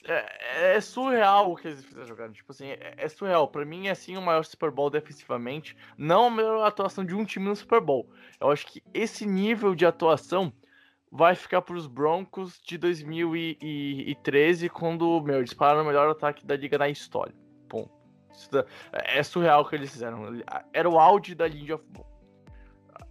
[0.04, 2.32] é, é, surreal o que as defesas jogaram.
[2.32, 3.48] Tipo assim, é, é surreal.
[3.48, 5.76] Para mim, é assim o maior Super Bowl defensivamente.
[5.96, 8.10] Não a melhor atuação de um time no Super Bowl.
[8.40, 10.52] Eu acho que esse nível de atuação
[11.10, 16.56] vai ficar para os Broncos de 2013, quando, meu, eles pararam o melhor ataque da
[16.56, 17.34] liga na história.
[17.68, 17.90] Ponto.
[18.92, 20.40] É surreal o que eles fizeram.
[20.72, 22.06] Era o auge da League of Ball.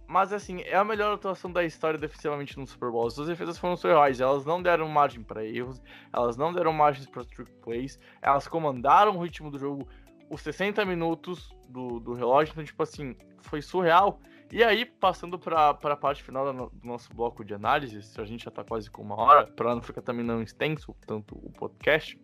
[0.06, 3.06] Mas, assim, é a melhor atuação da história defensivamente no Super Bowl.
[3.06, 4.22] As duas defesas foram surreais.
[4.22, 9.14] Elas não deram margem para erros, elas não deram margens para trick plays, elas comandaram
[9.16, 9.86] o ritmo do jogo
[10.30, 12.52] os 60 minutos do, do relógio.
[12.52, 14.20] Então, tipo assim, foi surreal.
[14.50, 18.48] E aí, passando para a parte final do nosso bloco de análise, a gente já
[18.48, 22.18] está quase com uma hora, para não ficar também não extenso tanto o podcast.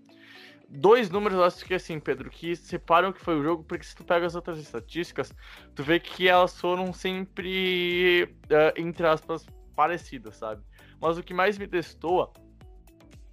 [0.66, 3.84] Dois números, eu acho que assim, Pedro, que separam o que foi o jogo, porque
[3.84, 5.34] se tu pega as outras estatísticas,
[5.74, 9.46] tu vê que elas foram sempre, uh, entre aspas,
[9.76, 10.62] parecidas, sabe?
[11.00, 12.32] Mas o que mais me destoa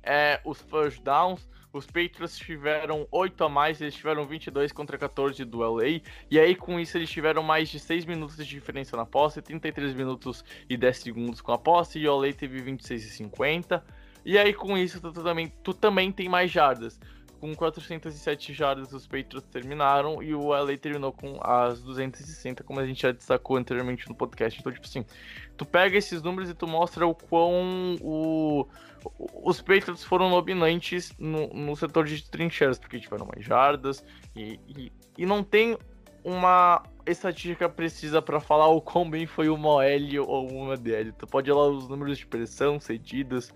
[0.04, 5.44] é os first downs, os Patriots tiveram 8 a mais, eles tiveram 22 contra 14
[5.46, 6.02] do LA.
[6.30, 9.94] E aí, com isso, eles tiveram mais de 6 minutos de diferença na posse, 33
[9.94, 12.00] minutos e 10 segundos com a posse.
[12.00, 13.84] E o LA teve 26 e 50.
[14.24, 17.00] E aí, com isso, tu também, tu também tem mais jardas.
[17.42, 22.86] Com 407 jardas, os Patriots terminaram e o LA terminou com as 260, como a
[22.86, 24.60] gente já destacou anteriormente no podcast.
[24.60, 25.04] Então, tipo assim,
[25.58, 28.68] tu pega esses números e tu mostra o quão o,
[29.44, 34.92] os Patriots foram dominantes no, no setor de trincheiras, porque tiveram mais jardas e, e,
[35.18, 35.76] e não tem
[36.24, 41.12] uma estatística precisa para falar o quão bem foi uma OL ou uma DL.
[41.14, 43.52] Tu pode olhar os números de pressão cedidas.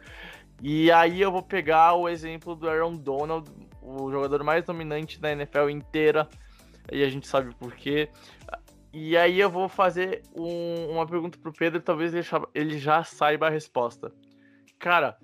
[0.62, 3.50] E aí eu vou pegar o exemplo do Aaron Donald,
[3.86, 6.28] o jogador mais dominante da NFL inteira,
[6.92, 8.10] e a gente sabe por quê.
[8.94, 13.48] E aí eu vou fazer um, uma pergunta pro Pedro, talvez ele, ele já saiba
[13.48, 14.12] a resposta.
[14.80, 15.18] Cara,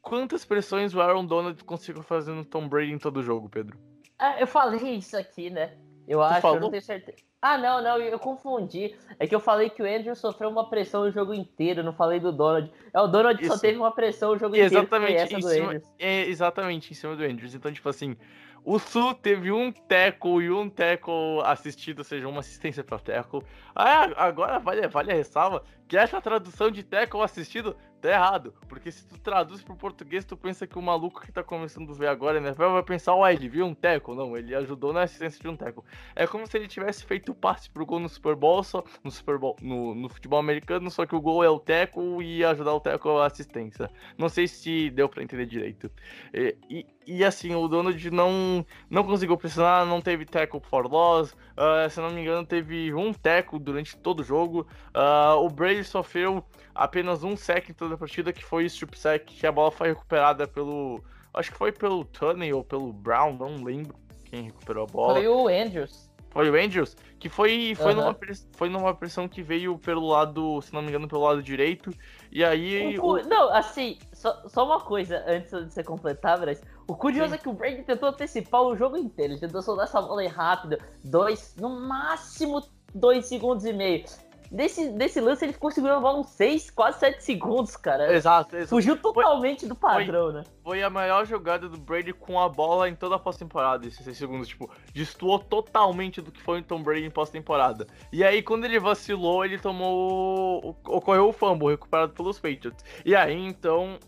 [0.00, 3.78] quantas pressões o Aaron Donald conseguiu fazer no Tom Brady em todo o jogo, Pedro?
[4.18, 5.76] Ah, eu falei isso aqui, né?
[6.06, 6.56] Eu tu acho, falou?
[6.56, 7.29] eu não tenho certeza.
[7.42, 8.94] Ah, não, não, eu confundi.
[9.18, 12.20] É que eu falei que o Andrew sofreu uma pressão o jogo inteiro, não falei
[12.20, 12.70] do Donald.
[12.92, 13.54] É, o Donald isso.
[13.54, 15.38] só teve uma pressão o jogo exatamente, inteiro.
[15.38, 17.54] Exatamente, em cima, é, exatamente, em cima do Andrews.
[17.54, 18.14] Então, tipo assim,
[18.62, 23.42] o Sul teve um tackle e um tackle assistido, ou seja, uma assistência para tackle.
[23.74, 28.54] Ah, agora vale, vale a ressalva que essa tradução de tackle assistido tá errado.
[28.68, 31.94] Porque se tu traduz pro português, tu pensa que o maluco que tá começando a
[31.94, 34.14] ver agora, né, vai pensar, ué, ele viu um teco.
[34.14, 35.84] Não, ele ajudou na assistência de um teco.
[36.14, 39.10] É como se ele tivesse feito o passe pro gol no Super Bowl, só, no
[39.10, 42.74] Super Bowl, no, no futebol americano, só que o gol é o teco e ajudar
[42.74, 43.90] o teco a assistência.
[44.16, 45.90] Não sei se deu para entender direito.
[46.32, 51.32] E, e, e, assim, o Donald não, não conseguiu pressionar, não teve tackle for loss.
[51.32, 54.66] Uh, se não me engano, teve um tackle durante todo o jogo.
[54.94, 56.44] Uh, o Brady sofreu
[56.80, 59.70] apenas um sec em toda a partida, que foi o strip sack, que a bola
[59.70, 61.04] foi recuperada pelo.
[61.34, 65.14] Acho que foi pelo Tunney ou pelo Brown, não lembro quem recuperou a bola.
[65.14, 66.08] Foi o Andrews.
[66.30, 68.00] Foi o Andrews, que foi, foi, uhum.
[68.00, 68.18] numa,
[68.52, 71.92] foi numa pressão que veio pelo lado, se não me engano, pelo lado direito.
[72.32, 72.98] E aí.
[72.98, 73.22] O, o...
[73.24, 76.62] Não, assim, só, só uma coisa antes de você completar, Bryce.
[76.86, 77.34] O curioso Sim.
[77.34, 79.34] é que o Brady tentou antecipar o jogo inteiro.
[79.34, 80.78] Ele tentou soltar essa bola aí rápido.
[81.04, 82.62] Dois, no máximo
[82.94, 84.04] dois segundos e meio.
[84.50, 88.12] Nesse, nesse lance ele ficou segurando a bola uns 6, quase 7 segundos, cara.
[88.12, 88.70] Exato, exato.
[88.70, 90.44] Fugiu totalmente foi, do padrão, foi, né?
[90.64, 94.16] Foi a maior jogada do Brady com a bola em toda a pós-temporada, esses 6
[94.16, 94.48] segundos.
[94.48, 97.86] Tipo, destoou totalmente do que foi o Tom Brady em pós-temporada.
[98.12, 100.76] E aí, quando ele vacilou, ele tomou.
[100.84, 102.84] ocorreu o fumble recuperado pelos Patriots.
[103.04, 104.00] E aí, então,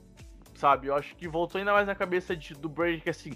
[0.56, 3.32] sabe, eu acho que voltou ainda mais na cabeça de, do Brady que assim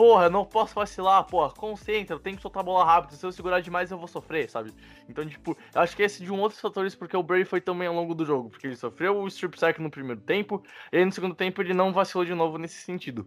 [0.00, 3.30] porra, não posso vacilar, porra, concentra, eu tenho que soltar a bola rápido, se eu
[3.30, 4.72] segurar demais eu vou sofrer, sabe?
[5.06, 7.60] Então, tipo, eu acho que esse é de um outros fatores porque o Brady foi
[7.60, 10.96] também ao longo do jogo, porque ele sofreu o strip sack no primeiro tempo, e
[10.96, 13.26] aí no segundo tempo ele não vacilou de novo nesse sentido.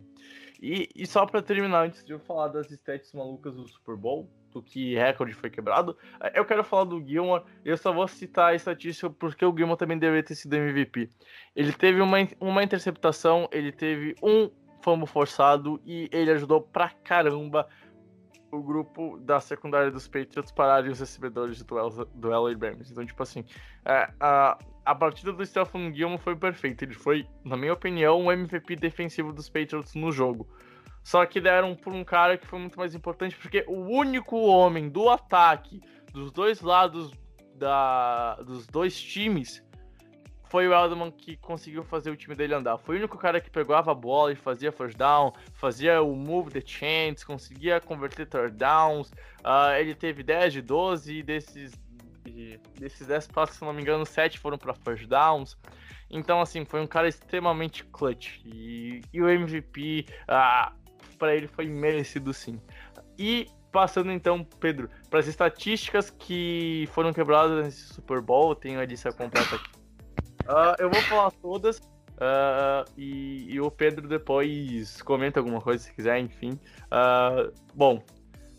[0.60, 4.28] E, e só para terminar, antes de eu falar das stats malucas do Super Bowl,
[4.52, 5.96] do que recorde foi quebrado,
[6.34, 10.00] eu quero falar do Gilmore, eu só vou citar a estatística porque o Gilmore também
[10.00, 11.08] deveria ter sido MVP.
[11.56, 14.50] Ele teve uma, uma interceptação, ele teve um
[14.84, 17.68] fumble forçado e ele ajudou pra caramba
[18.52, 22.92] o grupo da secundária dos Patriots pararem os recebedores de duelo, duelo e Rams.
[22.92, 23.44] Então, tipo assim,
[23.84, 26.84] é, a, a partida do Stephen Gilmore foi perfeita.
[26.84, 30.48] Ele foi, na minha opinião, o MVP defensivo dos Patriots no jogo.
[31.04, 34.88] Só que deram por um cara que foi muito mais importante, porque o único homem
[34.88, 35.82] do ataque
[36.14, 37.12] dos dois lados
[37.56, 39.64] da, dos dois times
[40.54, 42.78] foi o Eldman que conseguiu fazer o time dele andar.
[42.78, 46.52] Foi o único cara que pegava a bola e fazia first down, fazia o move
[46.52, 49.10] the chains, conseguia converter third downs.
[49.40, 51.74] Uh, ele teve 10 de 12 e desses,
[52.80, 55.58] desses 10 passos, se não me engano, 7 foram para first downs.
[56.08, 58.40] Então, assim, foi um cara extremamente clutch.
[58.46, 60.74] E, e o MVP, uh, ah,
[61.18, 62.62] para ele, foi merecido sim.
[63.18, 68.86] E passando então, Pedro, para as estatísticas que foram quebradas nesse Super Bowl, tenho a
[68.86, 69.73] lista completa aqui.
[70.48, 71.80] Uh, eu vou falar todas.
[72.14, 76.60] Uh, e, e, o Pedro depois comenta alguma coisa se quiser, enfim.
[76.86, 78.04] Uh, bom,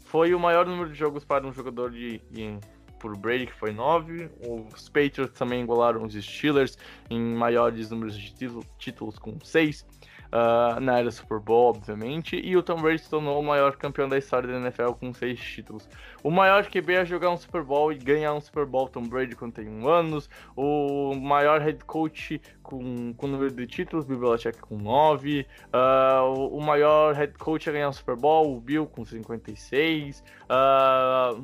[0.04, 2.58] foi o maior número de jogos para um jogador de, de
[2.98, 4.30] por Brady, que foi 9.
[4.74, 6.76] Os Patriots também igualaram os Steelers
[7.10, 8.34] em maiores números de
[8.78, 9.86] títulos, com 6
[10.34, 14.08] uh, na era Super Bowl, obviamente, e o Tom Brady se tornou o maior campeão
[14.08, 15.88] da história da NFL com seis títulos.
[16.22, 19.36] O maior QB a jogar um Super Bowl e ganhar um Super Bowl, Tom Brady,
[19.52, 20.28] tem um anos.
[20.56, 25.40] O maior head coach com, com número de títulos, Bill Belichick com 9.
[25.40, 30.20] Uh, ah, o, maior head coach a ganhar um Super Bowl, o Bill com 56.
[30.20, 31.34] Uh, ah,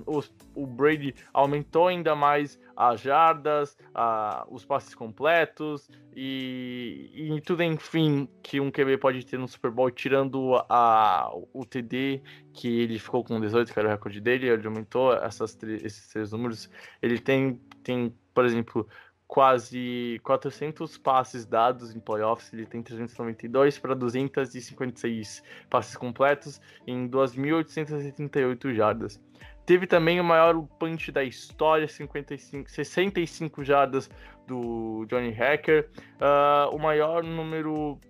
[0.54, 8.26] o Brady aumentou ainda mais as jardas, uh, os passes completos e, e, tudo, enfim,
[8.42, 12.22] que um QB pode ter no Super Bowl, tirando a, o TD,
[12.54, 16.32] que ele ficou com 18, que era o recorde dele, ele aumentou essas, esses três
[16.32, 16.70] números.
[17.02, 18.88] Ele tem, tem, por exemplo,
[19.28, 28.74] quase 400 passes dados em playoffs, ele tem 392 para 256 passes completos em 2.838
[28.74, 29.20] jardas.
[29.66, 34.10] Teve também o maior punch da história, 55, 65 jardas
[34.46, 35.90] do Johnny Hacker,
[36.20, 38.00] uh, o maior número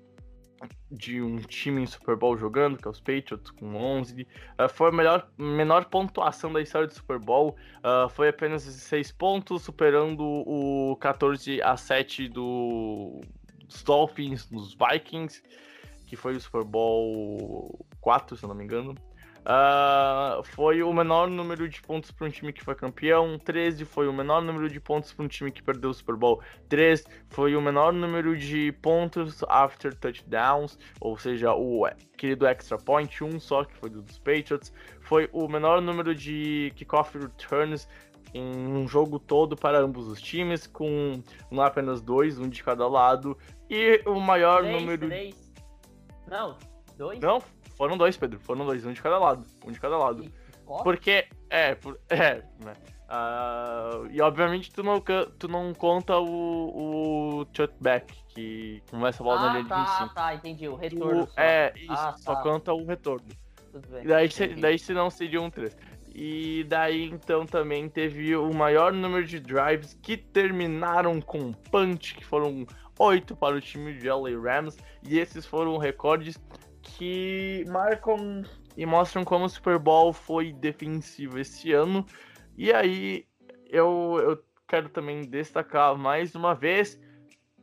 [0.91, 4.23] de um time em Super Bowl jogando, que é os Patriots, com 11.
[4.23, 4.27] Uh,
[4.59, 7.57] ah, foi a melhor, menor pontuação da história do Super Bowl.
[7.79, 13.21] Uh, foi apenas 16 pontos, superando o 14 a 7 do,
[13.67, 15.43] dos Dolphins, dos Vikings,
[16.07, 18.95] que foi o Super Bowl 4, se não me engano.
[19.41, 23.39] Uh, foi o menor número de pontos para um time que foi campeão.
[23.39, 26.43] 13 foi o menor número de pontos para um time que perdeu o Super Bowl.
[26.69, 33.25] 3 foi o menor número de pontos after touchdowns, ou seja, o querido extra point,
[33.25, 34.73] um só que foi dos Patriots.
[35.01, 37.89] Foi o menor número de kickoff returns
[38.35, 42.87] em um jogo todo para ambos os times, com não apenas dois, um de cada
[42.87, 43.37] lado.
[43.69, 45.07] E o maior três, número.
[45.07, 45.53] Três.
[46.29, 46.57] Não,
[46.97, 47.19] dois?
[47.19, 47.43] Não,
[47.81, 48.39] foram dois, Pedro.
[48.41, 49.43] Foram dois, um de cada lado.
[49.65, 50.31] Um de cada lado.
[50.83, 52.75] Porque, é, por, é, né?
[53.09, 55.03] Uh, e obviamente tu não,
[55.39, 59.81] tu não conta o, o chutback, que começa a bola ah, na linha tá, de
[59.81, 60.05] 25.
[60.05, 60.69] Ah, tá, entendi.
[60.69, 61.27] O retorno.
[61.27, 61.41] só.
[61.41, 62.43] É, isso, ah, só tá.
[62.43, 63.27] conta o retorno.
[63.73, 64.07] Tudo bem.
[64.07, 65.75] Daí, se, daí não seria um 3.
[66.15, 72.27] E daí então também teve o maior número de drives que terminaram com punch, que
[72.27, 72.67] foram
[72.99, 74.77] 8 para o time de LA Rams.
[75.03, 76.37] E esses foram recordes
[76.97, 78.43] que marcam
[78.77, 82.05] e mostram como o Super Bowl foi defensivo esse ano.
[82.57, 83.27] E aí
[83.69, 87.01] eu, eu quero também destacar mais uma vez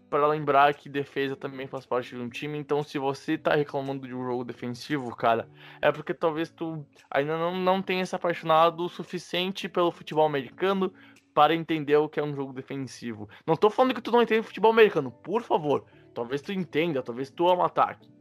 [0.09, 2.57] para lembrar que defesa também faz parte de um time.
[2.57, 5.49] Então, se você tá reclamando de um jogo defensivo, cara,
[5.81, 10.93] é porque talvez tu ainda não, não tenha se apaixonado o suficiente pelo futebol americano
[11.33, 13.29] para entender o que é um jogo defensivo.
[13.45, 15.85] Não tô falando que tu não entende futebol americano, por favor.
[16.13, 18.16] Talvez tu entenda, talvez tu ama ataque.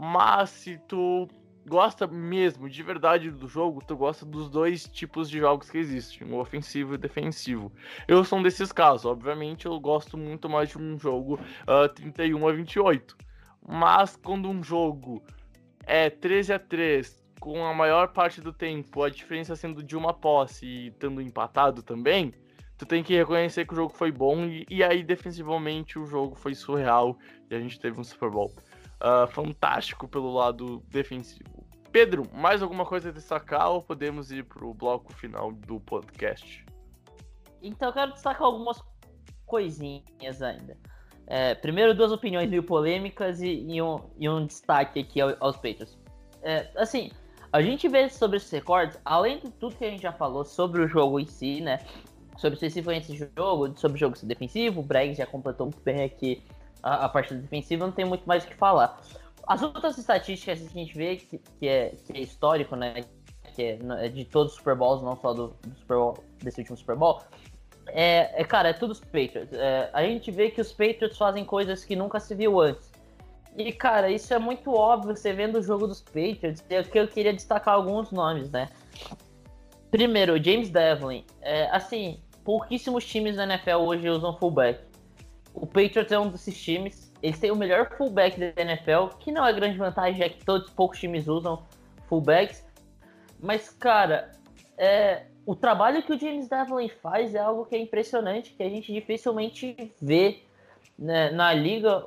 [0.00, 1.28] Mas se tu
[1.68, 6.26] gosta mesmo de verdade do jogo, tu gosta dos dois tipos de jogos que existem,
[6.32, 7.72] o ofensivo e o defensivo.
[8.06, 11.88] Eu sou um desses casos, obviamente eu gosto muito mais de um jogo uh, ah,
[11.88, 13.16] 31 a 28.
[13.68, 15.22] Mas quando um jogo
[15.84, 20.14] é 13 a 3 com a maior parte do tempo, a diferença sendo de uma
[20.14, 22.32] posse e estando empatado também,
[22.76, 26.34] tu tem que reconhecer que o jogo foi bom e, e, aí defensivamente o jogo
[26.34, 27.18] foi surreal
[27.50, 28.52] e a gente teve um Super Bowl
[29.02, 31.66] uh, fantástico pelo lado defensivo.
[31.90, 36.64] Pedro, mais alguma coisa a destacar ou podemos ir para o bloco final do podcast?
[37.62, 38.82] Então eu quero destacar algumas
[39.46, 40.76] coisinhas ainda.
[41.26, 45.98] É, primeiro, duas opiniões meio polêmicas e, e, um, e um, destaque aqui aos Patriots.
[46.42, 47.10] É, assim,
[47.52, 50.82] a gente vê sobre esses recordes, além de tudo que a gente já falou sobre
[50.82, 51.80] o jogo em si, né?
[52.36, 56.42] Sobre especificamente esse jogo, sobre o jogo defensivo, o Bragg já completou muito bem aqui
[56.88, 59.00] a, a parte defensiva, não tem muito mais o que falar.
[59.46, 63.04] As outras estatísticas que a gente vê, que, que, é, que é histórico, né?
[63.54, 66.60] Que é, é de todos os Super Bowls, não só do, do Super Bowl, desse
[66.60, 67.22] último Super Bowl,
[67.88, 69.52] é, é, cara, é tudo os Patriots.
[69.52, 72.90] É, a gente vê que os Patriots fazem coisas que nunca se viu antes.
[73.56, 76.62] E, cara, isso é muito óbvio você vendo o jogo dos Patriots.
[76.68, 78.68] É que eu queria destacar alguns nomes, né?
[79.90, 81.24] Primeiro, James Devlin.
[81.40, 84.87] É, assim, pouquíssimos times na NFL hoje usam fullback.
[85.60, 87.12] O Patriots é um desses times.
[87.22, 90.70] Eles têm o melhor fullback da NFL, que não é grande vantagem, já que todos
[90.70, 91.62] poucos times usam
[92.08, 92.64] fullbacks.
[93.40, 94.32] Mas, cara,
[94.76, 98.68] é, o trabalho que o James Devlin faz é algo que é impressionante, que a
[98.68, 100.42] gente dificilmente vê
[100.98, 102.04] né, na liga.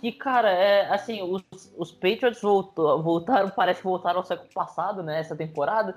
[0.00, 1.42] Que, cara, é assim, os,
[1.76, 5.96] os Patriots voltou, voltaram, parece que voltaram ao século passado, né, essa temporada.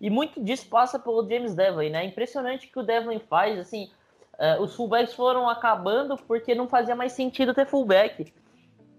[0.00, 2.04] E muito disso passa pelo James Devlin, né?
[2.04, 3.90] É impressionante que o Devlin faz, assim,
[4.38, 8.32] uh, os fullbacks foram acabando porque não fazia mais sentido ter fullback.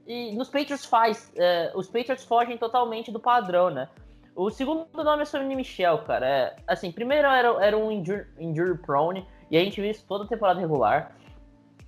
[0.07, 3.89] E nos Patriots faz, uh, os Patriots fogem totalmente do padrão, né?
[4.35, 6.27] O segundo nome é Sonny Michel, cara.
[6.27, 10.25] É, assim, primeiro era, era um injury, injury prone, e a gente viu isso toda
[10.25, 11.15] a temporada regular.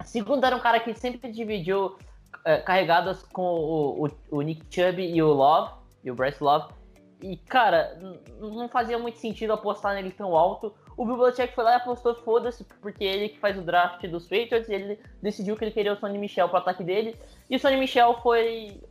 [0.06, 1.98] Segundo, era um cara que sempre dividiu
[2.46, 5.74] é, carregadas com o, o, o, Nick Chubb e o Love,
[6.04, 6.74] e o Bryce Love.
[7.22, 7.98] E, cara,
[8.40, 10.74] não fazia muito sentido apostar nele tão alto.
[10.96, 14.70] O Belichick foi lá e apostou, foda-se, porque ele que faz o draft dos Patriots,
[14.70, 17.16] ele decidiu que ele queria o Sonny Michel para ataque dele.
[17.50, 18.82] E o Sonny Michel foi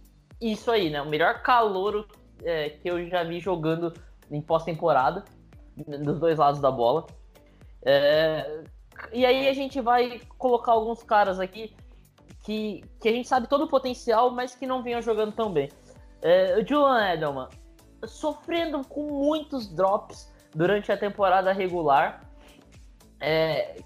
[0.40, 1.00] isso aí, né?
[1.00, 2.06] O melhor calouro
[2.42, 3.92] é, que eu já vi jogando
[4.30, 5.24] em pós-temporada,
[5.76, 7.06] dos dois lados da bola.
[7.84, 8.64] É,
[9.12, 11.74] e aí a gente vai colocar alguns caras aqui
[12.44, 15.68] que, que a gente sabe todo o potencial, mas que não vinham jogando tão bem.
[16.22, 17.48] É, o Julian Edelman,
[18.06, 22.20] sofrendo com muitos drops durante a temporada regular,
[23.20, 23.80] é,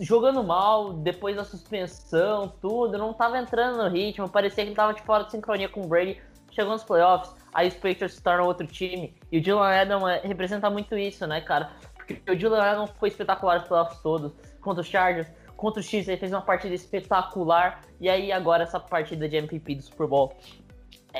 [0.00, 4.94] jogando mal, depois da suspensão, tudo, não estava entrando no ritmo, parecia que ele estava
[4.94, 8.46] de fora de sincronia com o Brady, chegou nos playoffs, aí os Patriots se tornam
[8.46, 9.14] outro time.
[9.30, 11.72] E o Dylan Adam é, representa muito isso, né, cara?
[11.94, 16.06] Porque o Dylan Adam foi espetacular nos playoffs todos, contra os Chargers, contra o X,
[16.06, 17.80] ele fez uma partida espetacular.
[18.00, 20.32] E aí agora essa partida de MVP do Super Bowl.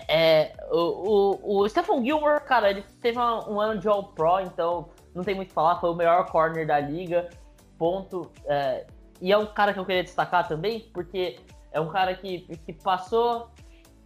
[0.06, 5.24] É, o, o, o Stephon Gilmore, cara, ele teve um ano de All-Pro, então não
[5.24, 7.28] tem muito o que falar, foi o melhor corner da liga,
[7.78, 8.30] ponto.
[8.46, 8.86] É,
[9.20, 11.38] e é um cara que eu queria destacar também, porque
[11.72, 13.50] é um cara que, que passou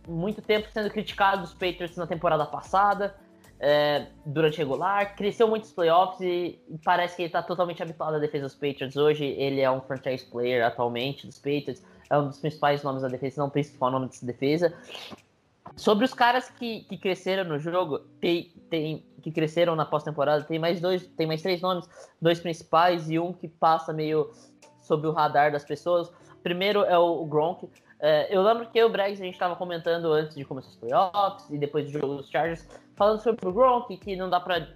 [0.09, 3.15] muito tempo sendo criticado dos Patriots na temporada passada,
[3.61, 8.45] é, durante regular, cresceu muitos playoffs e parece que ele está totalmente habituado à defesa
[8.47, 8.97] dos Patriots.
[8.97, 11.81] Hoje ele é um franchise player atualmente dos Patriots,
[12.11, 14.75] é um dos principais nomes da defesa, não o principal nome dessa defesa.
[15.77, 20.59] Sobre os caras que, que cresceram no jogo, tem, tem que cresceram na pós-temporada, tem
[20.59, 21.89] mais dois, tem mais três nomes,
[22.21, 24.31] dois principais e um que passa meio
[24.81, 26.13] sob o radar das pessoas.
[26.43, 27.69] Primeiro é o Gronk,
[28.05, 31.49] é, eu lembro que o Braggs, a gente estava comentando antes de começar os playoffs
[31.51, 34.75] e depois do jogo dos Chargers, falando sobre o Gronk, que não dá para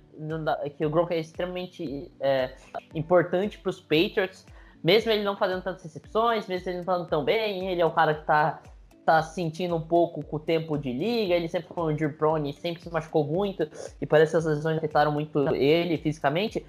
[0.78, 2.54] que o Gronk é extremamente é,
[2.94, 4.46] importante para os Patriots,
[4.84, 7.90] mesmo ele não fazendo tantas recepções, mesmo ele não falando tão bem, ele é um
[7.90, 8.62] cara que está
[9.06, 12.52] tá sentindo um pouco com o tempo de liga, ele sempre foi um injury prone,
[12.52, 13.66] sempre se machucou muito,
[14.00, 16.66] e parece que as lesões afetaram muito ele fisicamente.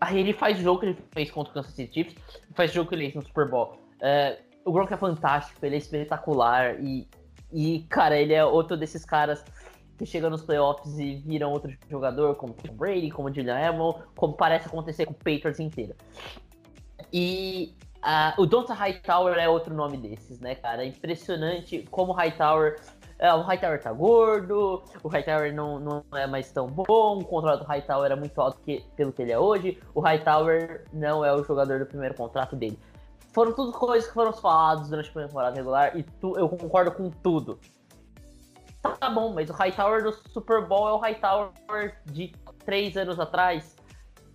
[0.00, 2.14] Aí ele faz o jogo que ele fez contra o Kansas City Chiefs,
[2.54, 3.76] faz o jogo que ele fez no Super Bowl.
[4.00, 7.08] É, o Gronk é fantástico, ele é espetacular e,
[7.52, 9.44] e, cara, ele é outro desses caras
[9.98, 14.32] que chega nos playoffs e viram outro jogador, como Tom Brady, como Julian Edelman, como
[14.34, 15.94] parece acontecer com o Patriots inteiro.
[17.12, 17.74] E
[18.04, 20.82] uh, o Donta Hightower é outro nome desses, né, cara?
[20.82, 22.80] É impressionante como Hightower...
[23.18, 27.64] É, o Hightower tá gordo, o Hightower não, não é mais tão bom, o contrato
[27.64, 31.30] do Hightower era muito alto que, pelo que ele é hoje, o Hightower não é
[31.30, 32.78] o jogador do primeiro contrato dele
[33.32, 37.10] foram tudo coisas que foram faladas durante a temporada regular e tu, eu concordo com
[37.10, 37.58] tudo.
[38.82, 41.52] tá bom, mas o Hightower do Super Bowl é o Hightower
[42.06, 42.32] de
[42.64, 43.76] três anos atrás,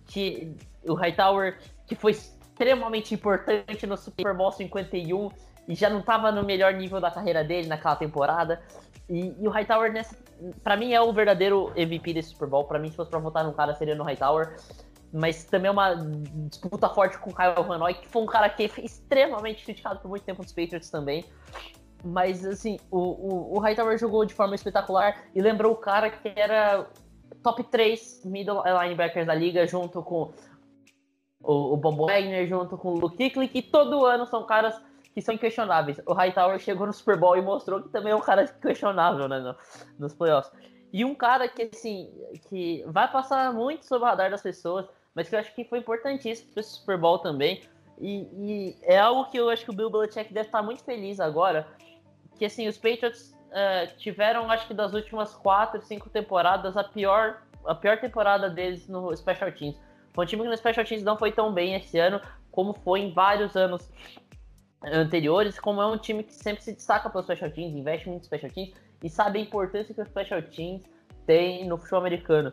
[0.06, 2.14] que o Hightower que foi
[2.56, 5.28] extremamente importante no Super Bowl 51
[5.68, 8.62] e já não estava no melhor nível da carreira dele naquela temporada.
[9.10, 10.16] E, e o Hightower, nessa,
[10.64, 12.64] pra mim, é o verdadeiro MVP desse Super Bowl.
[12.64, 14.56] Pra mim, se fosse pra votar num cara, seria no Hightower.
[15.12, 15.94] Mas também é uma
[16.48, 20.00] disputa forte com o Kyle Van Noy, que foi um cara que foi extremamente criticado
[20.00, 21.24] por muito tempo nos Patriots também.
[22.04, 26.32] Mas, assim, o, o, o Hightower jogou de forma espetacular e lembrou o cara que
[26.34, 26.86] era
[27.42, 30.32] top 3 middle linebackers da liga, junto com
[31.46, 34.80] o, o Bob Wagner, junto com o Luke Kuechly, que todo ano são caras
[35.14, 36.00] que são inquestionáveis.
[36.04, 39.38] O Hightower chegou no Super Bowl e mostrou que também é um cara questionável né,
[39.38, 39.56] no,
[39.98, 40.52] nos playoffs.
[40.92, 42.10] E um cara que, assim,
[42.48, 45.78] que vai passar muito sobre o radar das pessoas, mas que eu acho que foi
[45.78, 47.62] importantíssimo para esse Super Bowl também.
[47.98, 51.18] E, e, é algo que eu acho que o Bill Belichick deve estar muito feliz
[51.18, 51.66] agora,
[52.38, 57.42] que, assim, os Patriots uh, tiveram, acho que das últimas quatro, cinco temporadas, a pior,
[57.64, 59.80] a pior temporada deles no Special Teams.
[60.16, 62.20] Foi um time que no Special Teams não foi tão bem esse ano,
[62.50, 63.88] como foi em vários anos
[64.82, 68.24] anteriores, como é um time que sempre se destaca pelos special teams, investe muito em
[68.24, 68.72] special teams
[69.02, 70.84] e sabe a importância que os special teams
[71.26, 72.52] têm no futebol americano.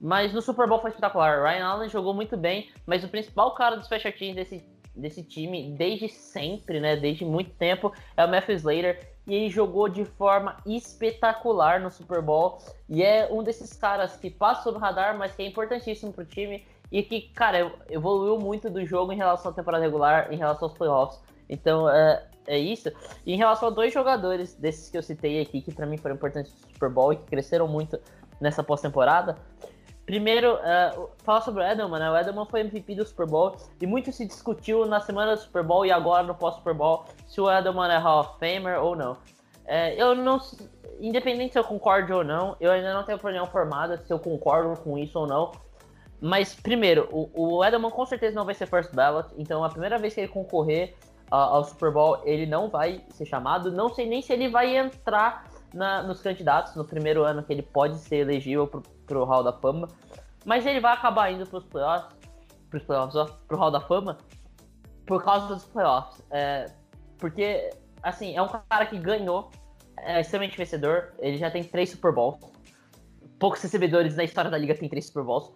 [0.00, 1.42] Mas no Super Bowl foi espetacular.
[1.42, 4.64] Ryan Allen jogou muito bem, mas o principal cara dos special teams desse,
[4.96, 9.12] desse time, desde sempre, né, desde muito tempo, é o Matthew Slater.
[9.26, 12.58] E ele jogou de forma espetacular no Super Bowl.
[12.88, 16.24] E é um desses caras que passa sob o radar, mas que é importantíssimo pro
[16.24, 16.66] time.
[16.92, 20.76] E que, cara, evoluiu muito do jogo em relação à temporada regular, em relação aos
[20.76, 21.18] playoffs.
[21.48, 22.92] Então, é, é isso.
[23.24, 26.14] E em relação a dois jogadores desses que eu citei aqui, que para mim foram
[26.14, 27.98] importantes no Super Bowl e que cresceram muito
[28.38, 29.36] nessa pós-temporada.
[30.04, 32.10] Primeiro, uh, sobre o Edelman, né?
[32.10, 35.62] O Edelman foi MVP do Super Bowl e muito se discutiu na semana do Super
[35.62, 39.16] Bowl e agora no pós-Super Bowl se o Edelman é Hall of Famer ou não.
[39.64, 40.40] É, eu não.
[41.00, 44.78] Independente se eu concordo ou não, eu ainda não tenho opinião formada se eu concordo
[44.82, 45.52] com isso ou não.
[46.22, 49.98] Mas, primeiro, o, o Edelman com certeza não vai ser first ballot, então a primeira
[49.98, 50.94] vez que ele concorrer,
[51.32, 53.72] ao Super Bowl, ele não vai ser chamado.
[53.72, 57.62] Não sei nem se ele vai entrar na, nos candidatos no primeiro ano que ele
[57.62, 58.66] pode ser elegível
[59.06, 59.88] para o Hall da Fama.
[60.44, 62.14] Mas ele vai acabar indo para os playoffs,
[62.68, 64.18] pros playoffs, ó, pro Hall da Fama,
[65.06, 66.22] por causa dos playoffs.
[66.30, 66.66] É,
[67.18, 67.70] porque,
[68.02, 69.50] assim, é um cara que ganhou,
[69.96, 71.14] é extremamente vencedor.
[71.18, 72.38] Ele já tem três Super Bowls.
[73.38, 75.50] Poucos recebedores na história da liga têm três Super Bowls.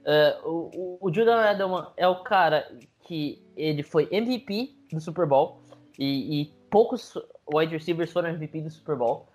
[0.00, 2.66] Uh, o, o, Julian Edelman é o cara
[3.00, 5.60] que ele foi MVP do Super Bowl
[5.98, 7.14] e, e poucos
[7.52, 9.28] wide receivers foram MVP do Super Bowl.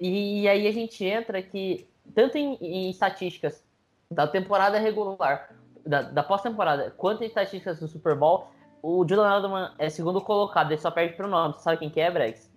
[0.00, 3.64] E, e aí a gente entra que, tanto em, em estatísticas
[4.10, 5.54] da temporada regular,
[5.84, 8.48] da, da pós-temporada, quanto em estatísticas do Super Bowl,
[8.82, 11.54] o Julian Edelman é segundo colocado, ele só perde pro nome.
[11.54, 12.50] Você sabe quem que é, Bregs?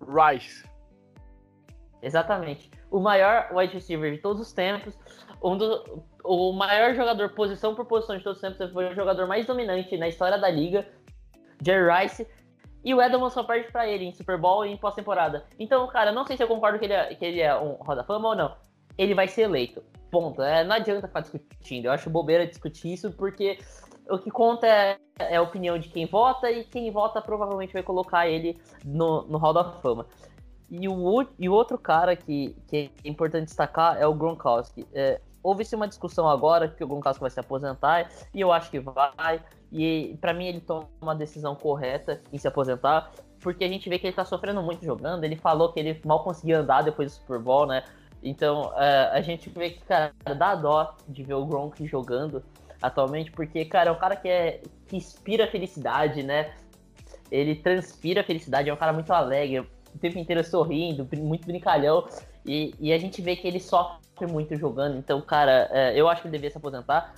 [0.00, 0.64] Rice.
[2.06, 2.70] Exatamente.
[2.88, 4.96] O maior wide receiver de todos os tempos,
[5.42, 9.26] um do, o maior jogador posição por posição de todos os tempos, foi o jogador
[9.26, 10.86] mais dominante na história da liga,
[11.60, 12.26] Jerry Rice,
[12.84, 15.46] e o Edelman só perde pra ele em Super Bowl e em pós-temporada.
[15.58, 18.04] Então, cara, não sei se eu concordo que ele é, que ele é um Roda
[18.04, 18.54] Fama ou não.
[18.96, 19.82] Ele vai ser eleito.
[20.08, 20.40] Ponto.
[20.40, 21.86] É, não adianta ficar discutindo.
[21.86, 23.58] Eu acho bobeira discutir isso, porque
[24.08, 27.82] o que conta é, é, a opinião de quem vota, e quem vota provavelmente vai
[27.82, 30.06] colocar ele no, no Hall da Fama.
[30.70, 34.86] E o, e o outro cara que, que é importante destacar é o Gronkowski.
[34.92, 38.80] É, Houve-se uma discussão agora que o Gronkowski vai se aposentar e eu acho que
[38.80, 39.40] vai.
[39.70, 43.96] E para mim ele toma uma decisão correta em se aposentar, porque a gente vê
[43.96, 45.22] que ele tá sofrendo muito jogando.
[45.22, 47.84] Ele falou que ele mal conseguia andar depois do Super Bowl, né?
[48.24, 52.42] Então uh, a gente vê que, cara, dá dó de ver o Gronk jogando
[52.82, 56.54] atualmente, porque, cara, é um cara que, é, que inspira felicidade, né?
[57.30, 59.64] Ele transpira felicidade, é um cara muito alegre,
[59.96, 62.06] o tempo inteiro sorrindo, muito brincalhão.
[62.44, 64.96] E, e a gente vê que ele sofre muito jogando.
[64.96, 67.14] Então, cara, é, eu acho que ele devia se aposentar.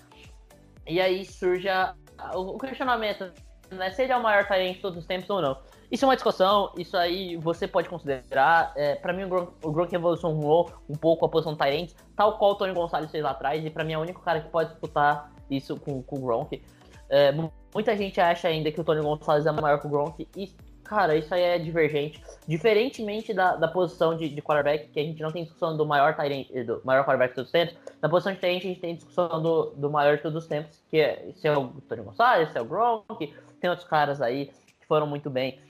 [0.86, 1.94] E aí surge a,
[2.34, 3.30] o, o questionamento,
[3.70, 3.90] né?
[3.90, 5.58] Se ele é o maior talento de todos os tempos ou não.
[5.90, 8.72] Isso é uma discussão, isso aí você pode considerar.
[8.76, 12.54] É, para mim, o Gronk, o um pouco a posição do Tyrant, tal qual o
[12.56, 15.32] Tony Gonçalves fez lá atrás, e para mim é o único cara que pode disputar
[15.50, 16.62] isso com, com o Gronk.
[17.08, 17.32] É,
[17.72, 20.52] muita gente acha ainda que o Tony Gonçalves é maior que o Gronk, e
[20.88, 22.24] Cara, isso aí é divergente.
[22.46, 26.16] Diferentemente da, da posição de, de quarterback, que a gente não tem discussão do maior
[26.16, 28.94] Tyrant, do maior quarterback de todos os tempos, na posição de Tyrant a gente tem
[28.94, 32.52] discussão do, do maior de todos os tempos, que é se é o Tony Gonçalves,
[32.52, 34.46] se é o Gronk, tem outros caras aí
[34.80, 35.60] que foram muito bem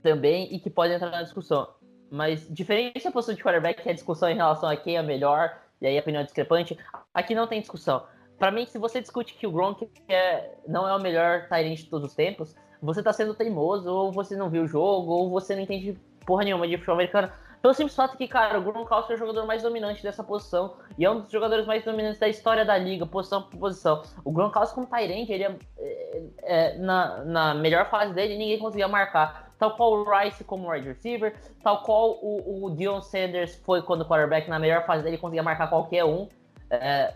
[0.00, 1.68] também e que podem entrar na discussão.
[2.08, 5.58] Mas diferente da posição de quarterback, que é discussão em relação a quem é melhor,
[5.80, 6.78] e aí a opinião é discrepante,
[7.12, 8.06] aqui não tem discussão.
[8.38, 11.86] Para mim, se você discute que o Gronk é, não é o melhor Tyrant de
[11.86, 15.54] todos os tempos, você tá sendo teimoso, ou você não viu o jogo, ou você
[15.54, 15.96] não entende
[16.26, 17.30] porra nenhuma de futebol americano.
[17.62, 21.04] Pelo simples fato que, cara, o Gronkowski é o jogador mais dominante dessa posição e
[21.04, 24.02] é um dos jogadores mais dominantes da história da liga, posição por posição.
[24.24, 28.88] O Gronkowski como Tyrant, ele é, é, é, na, na melhor fase dele, ninguém conseguia
[28.88, 29.52] marcar.
[29.60, 34.04] Tal qual o Rice como wide receiver, tal qual o, o Dion Sanders foi quando
[34.04, 36.28] quarterback, na melhor fase dele, conseguia marcar qualquer um.
[36.68, 37.14] É,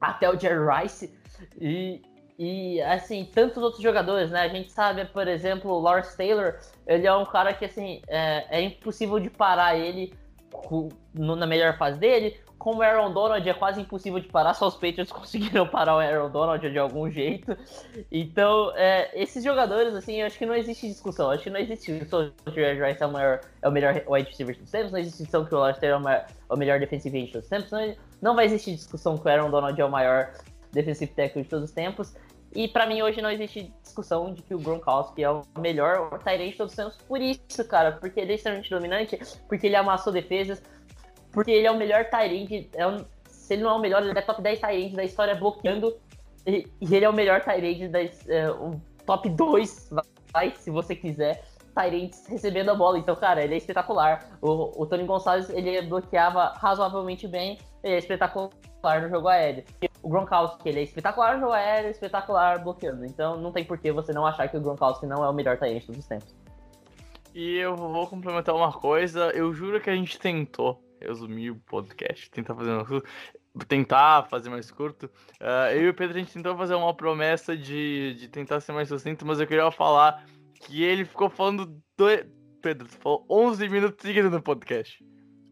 [0.00, 1.16] até o Jerry Rice.
[1.60, 2.02] E,
[2.42, 4.40] e, assim, tantos outros jogadores, né?
[4.40, 6.54] A gente sabe, por exemplo, o Lawrence Taylor,
[6.86, 10.14] ele é um cara que, assim, é, é impossível de parar ele
[11.12, 12.40] na melhor fase dele.
[12.58, 15.98] Como o Aaron Donald é quase impossível de parar, só os Patriots conseguiram parar o
[15.98, 17.54] Aaron Donald de algum jeito.
[18.10, 21.26] Então, é, esses jogadores, assim, eu acho que não existe discussão.
[21.26, 23.70] Eu acho que não existe discussão que o Jerry Rice é o, maior, é o
[23.70, 26.26] melhor wide receiver dos tempos, não existe discussão que o Lawrence Taylor é o, maior,
[26.26, 29.50] é o melhor defensive end dos tempos, não, não vai existir discussão que o Aaron
[29.50, 30.32] Donald é o maior
[30.72, 32.14] defensive tackle de todos os tempos.
[32.52, 36.50] E para mim hoje não existe discussão de que o Gronkowski é o melhor Tyrant
[36.50, 39.18] de todos os tempos por isso, cara, porque ele é extremamente dominante,
[39.48, 40.60] porque ele amassou defesas,
[41.32, 44.18] porque ele é o melhor Tyrant, é um, se ele não é o melhor, ele
[44.18, 45.96] é top 10 Tyrant da história bloqueando,
[46.44, 48.10] e, e ele é o melhor Tyrant da é,
[49.06, 49.90] top 2,
[50.32, 51.44] vai, se você quiser,
[51.74, 52.98] Tyrants recebendo a bola.
[52.98, 54.38] Então, cara, ele é espetacular.
[54.40, 59.64] O, o Tony Gonçalves, ele bloqueava razoavelmente bem, ele é espetacular no jogo aéreo.
[60.02, 63.04] O Gronkowski, ele é espetacular no jogo aéreo, espetacular bloqueando.
[63.04, 65.58] Então não tem por que você não achar que o Gronkowski não é o melhor
[65.58, 66.34] Tyrant dos tempos.
[67.34, 72.28] E eu vou complementar uma coisa, eu juro que a gente tentou resumir o podcast,
[72.30, 73.02] tentar fazer uma,
[73.68, 75.06] tentar fazer mais curto.
[75.40, 78.72] Uh, eu e o Pedro a gente tentou fazer uma promessa de, de tentar ser
[78.72, 80.24] mais sucinto, mas eu queria falar
[80.54, 82.06] que ele ficou falando do...
[82.60, 85.02] Pedro, tu falou 11 minutos seguidos no podcast.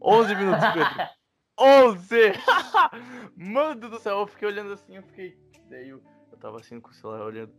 [0.01, 1.09] 11 minutos, Pedro.
[1.59, 2.33] 11!
[3.35, 5.37] Mano do céu, eu fiquei olhando assim, eu fiquei.
[5.69, 7.51] Daí eu, eu tava assim com o celular olhando.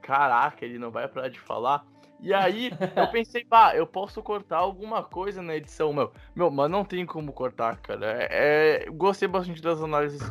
[0.00, 1.84] Caraca, ele não vai parar de falar.
[2.20, 6.12] E aí eu pensei, pá, eu posso cortar alguma coisa na edição, meu.
[6.34, 8.06] Meu, mas não tem como cortar, cara.
[8.22, 10.22] É, é, gostei bastante das análises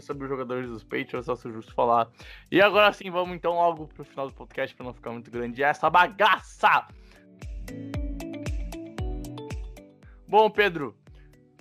[0.00, 2.08] sobre os jogadores dos Patriots, acho justo falar.
[2.52, 5.62] E agora sim, vamos então logo pro final do podcast pra não ficar muito grande.
[5.62, 6.86] Essa bagaça!
[10.28, 10.96] Bom, Pedro,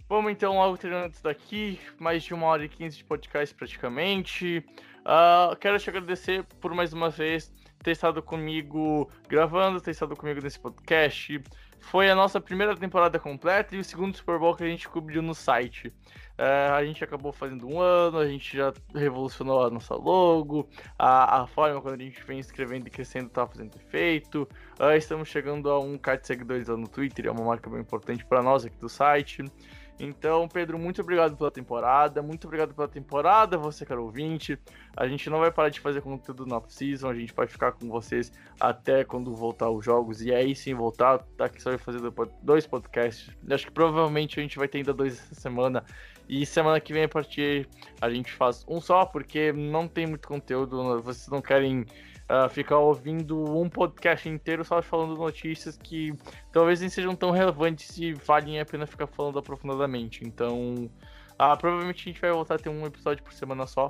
[0.09, 4.65] Vamos então logo terminando isso daqui, mais de uma hora e quinze de podcast praticamente.
[5.01, 7.53] Uh, quero te agradecer por mais uma vez
[7.83, 11.39] ter estado comigo gravando, ter estado comigo nesse podcast.
[11.79, 15.21] Foi a nossa primeira temporada completa e o segundo Super Bowl que a gente cobriu
[15.21, 15.89] no site.
[16.39, 20.67] Uh, a gente acabou fazendo um ano, a gente já revolucionou a nossa logo,
[20.97, 24.49] a, a forma quando a gente vem escrevendo e crescendo está fazendo efeito.
[24.79, 27.81] Uh, estamos chegando a um k de seguidores lá no Twitter, é uma marca bem
[27.81, 29.43] importante para nós aqui do site.
[29.99, 32.21] Então, Pedro, muito obrigado pela temporada.
[32.21, 34.57] Muito obrigado pela temporada, você, caro ouvinte.
[34.95, 37.09] A gente não vai parar de fazer conteúdo na off-season.
[37.09, 40.21] A gente vai ficar com vocês até quando voltar os jogos.
[40.21, 41.99] E aí sim voltar, tá aqui só vai fazer
[42.41, 43.29] dois podcasts.
[43.49, 45.83] Acho que provavelmente a gente vai ter ainda dois essa semana.
[46.29, 47.67] E semana que vem, a partir,
[47.99, 51.01] a gente faz um só, porque não tem muito conteúdo.
[51.01, 51.85] Vocês não querem
[52.29, 56.13] uh, ficar ouvindo um podcast inteiro só falando notícias que
[56.51, 60.23] talvez nem sejam tão relevantes e valem a pena ficar falando aprofundadamente.
[60.23, 60.89] Então,
[61.33, 63.87] uh, provavelmente a gente vai voltar a ter um episódio por semana só.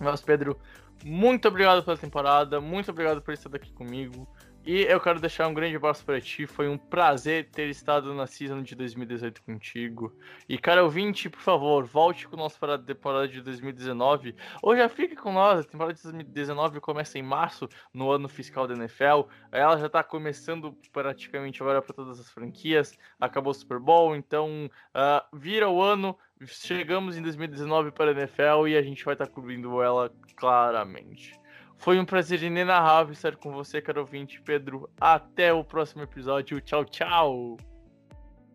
[0.00, 0.56] Mas, Pedro,
[1.04, 4.28] muito obrigado pela temporada, muito obrigado por estar aqui comigo.
[4.70, 6.46] E eu quero deixar um grande abraço para ti.
[6.46, 10.14] Foi um prazer ter estado na season de 2018 contigo.
[10.46, 14.36] E, cara ouvinte, por favor, volte com nós para a temporada de 2019.
[14.62, 15.60] Ou já fique com nós.
[15.60, 19.22] A temporada de 2019 começa em março, no ano fiscal da NFL.
[19.50, 22.94] Ela já está começando praticamente agora para todas as franquias.
[23.18, 26.14] Acabou o Super Bowl, então uh, vira o ano.
[26.44, 31.40] Chegamos em 2019 para a NFL e a gente vai estar tá cobrindo ela claramente.
[31.78, 34.90] Foi um prazer inenarrável estar com você, caro ouvinte, Pedro.
[35.00, 36.60] Até o próximo episódio.
[36.60, 37.56] Tchau, tchau.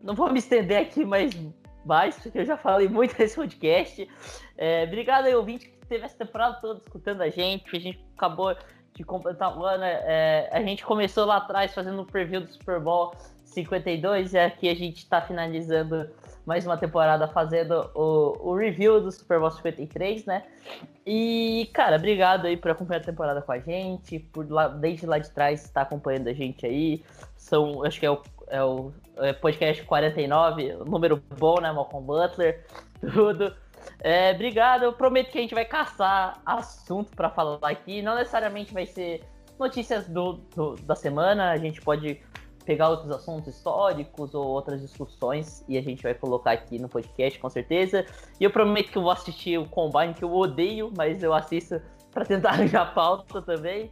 [0.01, 1.31] Não vou me estender aqui mais,
[1.85, 4.09] mais porque eu já falei muito nesse podcast.
[4.57, 7.73] É, obrigado aí, ouvinte, que teve essa temporada toda escutando a gente.
[7.73, 8.53] A gente acabou
[8.93, 9.85] de completar o ano.
[9.85, 13.15] É, a gente começou lá atrás fazendo o preview do Super Bowl
[13.53, 16.09] 52 e aqui a gente está finalizando
[16.45, 20.43] mais uma temporada fazendo o, o review do Super Bowl 53, né?
[21.05, 25.19] E, cara, obrigado aí por acompanhar a temporada com a gente, por lá, desde lá
[25.19, 27.03] de trás estar acompanhando a gente aí.
[27.37, 32.65] São, acho que é o, é o é podcast 49, número bom, né, Malcolm Butler,
[33.13, 33.53] tudo.
[33.99, 38.01] É, obrigado, eu prometo que a gente vai caçar assunto para falar aqui.
[38.01, 39.23] Não necessariamente vai ser
[39.59, 42.19] notícias do, do, da semana, a gente pode
[42.63, 47.37] pegar outros assuntos históricos ou outras discussões e a gente vai colocar aqui no podcast
[47.39, 48.05] com certeza.
[48.39, 51.81] E eu prometo que eu vou assistir o Combine, que eu odeio, mas eu assisto
[52.11, 53.91] para tentar arranjar pauta também.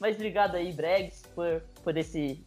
[0.00, 2.44] Mas obrigado aí, Bregs, por, por esse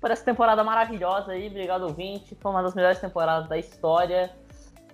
[0.00, 1.48] por essa temporada maravilhosa aí.
[1.48, 2.36] Obrigado, ouvinte.
[2.40, 4.30] Foi uma das melhores temporadas da história.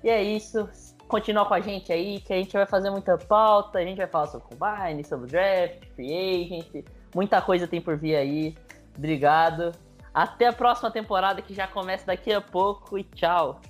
[0.03, 0.69] E é isso.
[1.09, 3.79] Continua com a gente aí, que a gente vai fazer muita pauta.
[3.79, 6.85] A gente vai falar sobre Combine, sobre draft, free agent.
[7.15, 8.57] Muita coisa tem por vir aí.
[8.97, 9.73] Obrigado.
[10.15, 13.61] Até a próxima temporada que já começa daqui a pouco e tchau.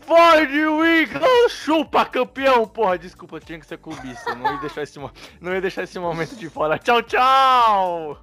[0.00, 2.66] Ford Winkle, chupa campeão!
[2.66, 4.34] Porra, desculpa, tinha que ser clubista.
[4.34, 4.98] Não ia deixar esse,
[5.40, 6.78] não ia deixar esse momento de fora.
[6.78, 8.18] Tchau, tchau!